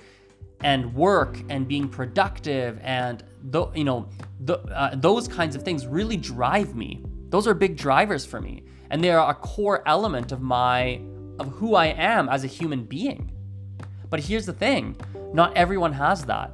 and 0.63 0.95
work 0.95 1.39
and 1.49 1.69
being 1.69 1.89
productive 1.89 2.79
and 2.83 3.23
you 3.75 3.85
know 3.85 4.09
uh, 4.49 4.95
those 4.97 5.29
kinds 5.29 5.55
of 5.57 5.63
things 5.63 5.87
really 5.87 6.17
drive 6.17 6.75
me. 6.75 7.03
Those 7.29 7.47
are 7.47 7.55
big 7.55 7.77
drivers 7.77 8.25
for 8.25 8.41
me. 8.41 8.65
And 8.91 9.03
they 9.03 9.11
are 9.11 9.31
a 9.31 9.35
core 9.35 9.83
element 9.87 10.33
of 10.33 10.41
my 10.41 11.01
of 11.39 11.49
who 11.49 11.75
i 11.75 11.87
am 11.87 12.29
as 12.29 12.45
a 12.45 12.47
human 12.47 12.85
being. 12.85 13.31
But 14.09 14.21
here's 14.21 14.47
the 14.47 14.53
thing 14.53 14.97
not 15.33 15.57
everyone 15.57 15.93
has 15.93 16.25
that. 16.27 16.53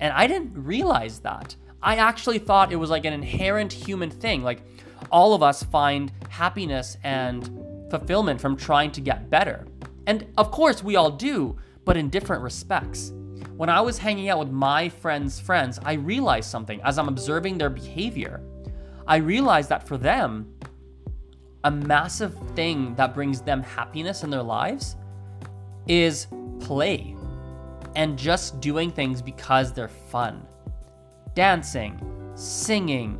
And 0.00 0.12
i 0.12 0.26
didn't 0.26 0.52
realize 0.54 1.20
that. 1.20 1.54
I 1.80 1.96
actually 1.96 2.38
thought 2.38 2.72
it 2.72 2.76
was 2.76 2.90
like 2.90 3.04
an 3.04 3.12
inherent 3.12 3.72
human 3.72 4.10
thing. 4.10 4.42
Like 4.42 4.62
all 5.12 5.34
of 5.34 5.42
us 5.42 5.62
find 5.62 6.12
happiness 6.28 6.96
and 7.04 7.48
fulfillment 7.90 8.40
from 8.40 8.56
trying 8.56 8.90
to 8.92 9.00
get 9.00 9.30
better. 9.30 9.66
And 10.06 10.26
of 10.36 10.50
course 10.50 10.82
we 10.82 10.96
all 10.96 11.10
do 11.10 11.56
but 11.84 11.96
in 11.96 12.10
different 12.10 12.42
respects 12.42 13.12
when 13.58 13.68
I 13.68 13.80
was 13.80 13.98
hanging 13.98 14.28
out 14.28 14.38
with 14.38 14.50
my 14.50 14.88
friends' 14.88 15.40
friends, 15.40 15.80
I 15.84 15.94
realized 15.94 16.48
something 16.48 16.80
as 16.84 16.96
I'm 16.96 17.08
observing 17.08 17.58
their 17.58 17.68
behavior. 17.68 18.40
I 19.04 19.16
realized 19.16 19.68
that 19.70 19.82
for 19.82 19.98
them, 19.98 20.54
a 21.64 21.70
massive 21.72 22.36
thing 22.54 22.94
that 22.94 23.14
brings 23.14 23.40
them 23.40 23.64
happiness 23.64 24.22
in 24.22 24.30
their 24.30 24.44
lives 24.44 24.94
is 25.88 26.28
play 26.60 27.16
and 27.96 28.16
just 28.16 28.60
doing 28.60 28.92
things 28.92 29.20
because 29.20 29.72
they're 29.72 29.88
fun. 29.88 30.46
Dancing, 31.34 32.00
singing, 32.36 33.18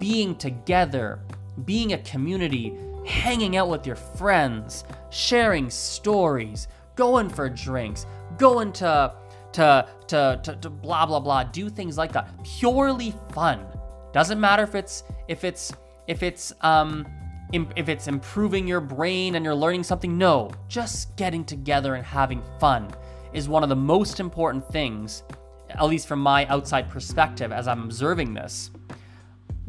being 0.00 0.34
together, 0.34 1.20
being 1.64 1.92
a 1.92 1.98
community, 1.98 2.76
hanging 3.06 3.56
out 3.56 3.68
with 3.68 3.86
your 3.86 3.94
friends, 3.94 4.82
sharing 5.10 5.70
stories, 5.70 6.66
going 6.96 7.28
for 7.28 7.48
drinks, 7.48 8.04
going 8.36 8.72
to 8.72 9.14
to, 9.56 9.88
to, 10.08 10.40
to, 10.42 10.56
to 10.56 10.70
blah, 10.70 11.06
blah, 11.06 11.18
blah, 11.18 11.44
do 11.44 11.70
things 11.70 11.96
like 11.96 12.12
that. 12.12 12.28
Purely 12.44 13.14
fun. 13.32 13.66
Doesn't 14.12 14.38
matter 14.38 14.62
if 14.62 14.74
it's, 14.74 15.02
if 15.28 15.44
it's, 15.44 15.72
if 16.06 16.22
it's, 16.22 16.52
um, 16.60 17.06
if 17.52 17.88
it's 17.88 18.06
improving 18.06 18.66
your 18.68 18.80
brain 18.80 19.34
and 19.34 19.44
you're 19.44 19.54
learning 19.54 19.82
something. 19.82 20.18
No, 20.18 20.50
just 20.68 21.16
getting 21.16 21.42
together 21.42 21.94
and 21.94 22.04
having 22.04 22.42
fun 22.60 22.90
is 23.32 23.48
one 23.48 23.62
of 23.62 23.70
the 23.70 23.76
most 23.76 24.20
important 24.20 24.66
things, 24.70 25.22
at 25.70 25.84
least 25.84 26.06
from 26.06 26.20
my 26.20 26.44
outside 26.46 26.90
perspective 26.90 27.50
as 27.50 27.66
I'm 27.66 27.84
observing 27.84 28.34
this, 28.34 28.70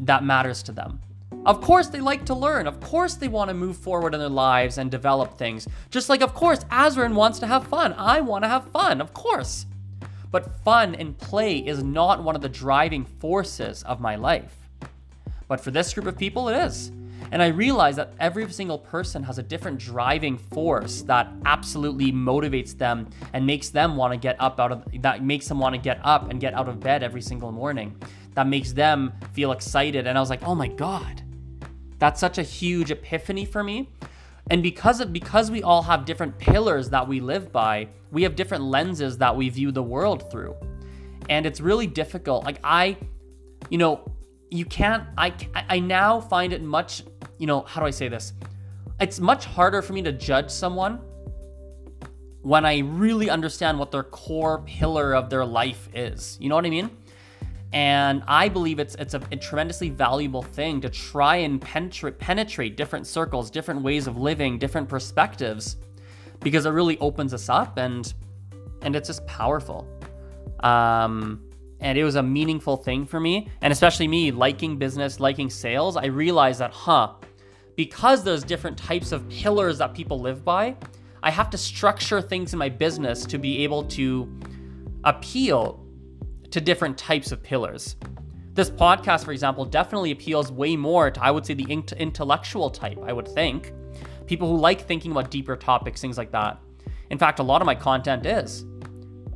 that 0.00 0.22
matters 0.22 0.62
to 0.64 0.72
them. 0.72 1.00
Of 1.46 1.62
course, 1.62 1.86
they 1.88 2.00
like 2.00 2.26
to 2.26 2.34
learn. 2.34 2.66
Of 2.66 2.78
course, 2.80 3.14
they 3.14 3.28
want 3.28 3.48
to 3.48 3.54
move 3.54 3.76
forward 3.78 4.12
in 4.12 4.20
their 4.20 4.28
lives 4.28 4.76
and 4.76 4.90
develop 4.90 5.38
things. 5.38 5.66
Just 5.90 6.10
like, 6.10 6.20
of 6.20 6.34
course, 6.34 6.64
Azren 6.64 7.14
wants 7.14 7.38
to 7.38 7.46
have 7.46 7.66
fun. 7.66 7.94
I 7.94 8.20
want 8.20 8.44
to 8.44 8.48
have 8.48 8.70
fun, 8.70 9.00
of 9.00 9.14
course. 9.14 9.64
But 10.30 10.62
fun 10.64 10.94
and 10.94 11.16
play 11.16 11.58
is 11.58 11.82
not 11.82 12.22
one 12.22 12.36
of 12.36 12.42
the 12.42 12.48
driving 12.48 13.04
forces 13.04 13.82
of 13.84 14.00
my 14.00 14.16
life. 14.16 14.56
But 15.48 15.60
for 15.60 15.70
this 15.70 15.94
group 15.94 16.06
of 16.06 16.18
people, 16.18 16.48
it 16.48 16.56
is. 16.56 16.92
And 17.30 17.42
I 17.42 17.48
realize 17.48 17.96
that 17.96 18.14
every 18.20 18.50
single 18.52 18.78
person 18.78 19.22
has 19.24 19.38
a 19.38 19.42
different 19.42 19.78
driving 19.78 20.38
force 20.38 21.02
that 21.02 21.30
absolutely 21.44 22.12
motivates 22.12 22.76
them 22.76 23.08
and 23.32 23.46
makes 23.46 23.68
them 23.68 23.96
want 23.96 24.12
to 24.12 24.18
get 24.18 24.36
up 24.40 24.58
out 24.58 24.72
of 24.72 24.84
that 25.02 25.22
makes 25.22 25.46
them 25.46 25.58
want 25.58 25.74
to 25.74 25.80
get 25.80 26.00
up 26.04 26.30
and 26.30 26.40
get 26.40 26.54
out 26.54 26.68
of 26.68 26.80
bed 26.80 27.02
every 27.02 27.20
single 27.20 27.52
morning. 27.52 27.96
That 28.34 28.46
makes 28.46 28.72
them 28.72 29.12
feel 29.32 29.52
excited. 29.52 30.06
And 30.06 30.16
I 30.16 30.20
was 30.20 30.30
like, 30.30 30.42
oh 30.42 30.54
my 30.54 30.68
God, 30.68 31.22
that's 31.98 32.20
such 32.20 32.38
a 32.38 32.42
huge 32.42 32.90
epiphany 32.90 33.44
for 33.44 33.62
me. 33.62 33.90
And 34.50 34.62
because 34.62 35.00
of 35.00 35.12
because 35.12 35.50
we 35.50 35.62
all 35.62 35.82
have 35.82 36.06
different 36.06 36.38
pillars 36.38 36.88
that 36.90 37.06
we 37.06 37.20
live 37.20 37.52
by, 37.52 37.88
we 38.10 38.22
have 38.22 38.36
different 38.36 38.64
lenses 38.64 39.18
that 39.18 39.34
we 39.34 39.48
view 39.48 39.72
the 39.72 39.82
world 39.82 40.30
through. 40.30 40.56
And 41.28 41.44
it's 41.46 41.60
really 41.60 41.86
difficult. 41.86 42.44
Like 42.44 42.58
I, 42.64 42.96
you 43.70 43.78
know, 43.78 44.10
you 44.50 44.64
can't 44.64 45.04
I 45.16 45.34
I 45.54 45.78
now 45.78 46.20
find 46.20 46.52
it 46.52 46.62
much, 46.62 47.02
you 47.38 47.46
know, 47.46 47.62
how 47.62 47.80
do 47.80 47.86
I 47.86 47.90
say 47.90 48.08
this? 48.08 48.32
It's 49.00 49.20
much 49.20 49.44
harder 49.44 49.82
for 49.82 49.92
me 49.92 50.02
to 50.02 50.12
judge 50.12 50.50
someone 50.50 51.00
when 52.42 52.64
I 52.64 52.78
really 52.78 53.28
understand 53.28 53.78
what 53.78 53.90
their 53.90 54.02
core 54.02 54.62
pillar 54.62 55.14
of 55.14 55.28
their 55.28 55.44
life 55.44 55.88
is. 55.94 56.38
You 56.40 56.48
know 56.48 56.54
what 56.54 56.64
I 56.64 56.70
mean? 56.70 56.90
And 57.72 58.22
I 58.26 58.48
believe 58.48 58.78
it's 58.78 58.94
it's 58.94 59.12
a, 59.12 59.20
a, 59.30 59.36
tremendously 59.36 59.90
valuable 59.90 60.42
thing 60.42 60.80
to 60.80 60.88
try 60.88 61.36
and 61.36 61.60
penetrate 61.60 62.18
penetrate 62.18 62.76
different 62.78 63.06
circles, 63.06 63.50
different 63.50 63.82
ways 63.82 64.06
of 64.06 64.16
living, 64.16 64.58
different 64.58 64.88
perspectives, 64.88 65.76
because 66.40 66.66
it 66.66 66.70
really 66.70 66.98
opens 66.98 67.34
us 67.34 67.48
up 67.48 67.78
and 67.78 68.12
and 68.82 68.94
it's 68.94 69.08
just 69.08 69.26
powerful. 69.26 69.86
Um, 70.60 71.42
and 71.80 71.96
it 71.96 72.04
was 72.04 72.16
a 72.16 72.22
meaningful 72.22 72.76
thing 72.76 73.06
for 73.06 73.20
me, 73.20 73.48
and 73.62 73.72
especially 73.72 74.08
me 74.08 74.30
liking 74.30 74.78
business, 74.78 75.20
liking 75.20 75.50
sales. 75.50 75.96
I 75.96 76.06
realized 76.06 76.60
that, 76.60 76.72
huh, 76.72 77.14
because 77.76 78.24
there's 78.24 78.42
different 78.42 78.76
types 78.76 79.12
of 79.12 79.28
pillars 79.28 79.78
that 79.78 79.94
people 79.94 80.20
live 80.20 80.44
by, 80.44 80.76
I 81.22 81.30
have 81.30 81.50
to 81.50 81.58
structure 81.58 82.20
things 82.20 82.52
in 82.52 82.58
my 82.58 82.68
business 82.68 83.24
to 83.26 83.38
be 83.38 83.62
able 83.64 83.84
to 83.84 84.32
appeal 85.04 85.84
to 86.50 86.60
different 86.60 86.98
types 86.98 87.30
of 87.30 87.42
pillars. 87.42 87.96
This 88.54 88.70
podcast, 88.70 89.24
for 89.24 89.30
example, 89.30 89.64
definitely 89.64 90.10
appeals 90.10 90.50
way 90.50 90.74
more 90.74 91.10
to, 91.10 91.22
I 91.22 91.30
would 91.30 91.46
say, 91.46 91.54
the 91.54 91.66
intellectual 91.70 92.70
type, 92.70 92.98
I 93.04 93.12
would 93.12 93.28
think. 93.28 93.72
People 94.28 94.48
who 94.48 94.58
like 94.58 94.82
thinking 94.82 95.10
about 95.10 95.30
deeper 95.30 95.56
topics, 95.56 96.00
things 96.00 96.18
like 96.18 96.30
that. 96.32 96.60
In 97.10 97.18
fact, 97.18 97.38
a 97.38 97.42
lot 97.42 97.62
of 97.62 97.66
my 97.66 97.74
content 97.74 98.26
is. 98.26 98.66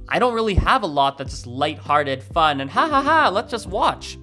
I 0.06 0.18
don't 0.18 0.34
really 0.34 0.54
have 0.54 0.82
a 0.82 0.86
lot 0.86 1.16
that's 1.16 1.30
just 1.30 1.46
light-hearted, 1.46 2.22
fun, 2.22 2.60
and 2.60 2.70
ha 2.70 2.86
ha 2.86 3.00
ha, 3.00 3.30
let's 3.30 3.50
just 3.50 3.66
watch. 3.66 4.18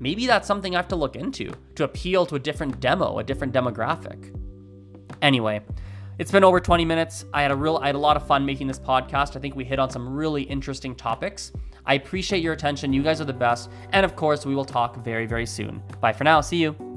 Maybe 0.00 0.26
that's 0.26 0.48
something 0.48 0.74
I 0.74 0.78
have 0.78 0.88
to 0.88 0.96
look 0.96 1.14
into 1.14 1.52
to 1.74 1.84
appeal 1.84 2.24
to 2.26 2.36
a 2.36 2.38
different 2.38 2.80
demo, 2.80 3.18
a 3.18 3.24
different 3.24 3.52
demographic. 3.52 4.34
Anyway, 5.20 5.60
it's 6.18 6.30
been 6.30 6.44
over 6.44 6.60
20 6.60 6.86
minutes. 6.86 7.26
I 7.34 7.42
had 7.42 7.50
a 7.50 7.56
real 7.56 7.76
I 7.76 7.86
had 7.86 7.94
a 7.94 7.98
lot 7.98 8.16
of 8.16 8.26
fun 8.26 8.46
making 8.46 8.66
this 8.66 8.78
podcast. 8.78 9.36
I 9.36 9.40
think 9.40 9.56
we 9.56 9.64
hit 9.64 9.78
on 9.78 9.90
some 9.90 10.08
really 10.08 10.42
interesting 10.42 10.94
topics. 10.94 11.52
I 11.84 11.94
appreciate 11.94 12.42
your 12.42 12.54
attention. 12.54 12.92
You 12.94 13.02
guys 13.02 13.20
are 13.20 13.26
the 13.26 13.32
best. 13.32 13.70
And 13.92 14.04
of 14.04 14.16
course, 14.16 14.46
we 14.46 14.54
will 14.54 14.64
talk 14.64 14.96
very, 15.04 15.26
very 15.26 15.46
soon. 15.46 15.82
Bye 16.00 16.14
for 16.14 16.24
now. 16.24 16.40
See 16.40 16.56
you. 16.56 16.95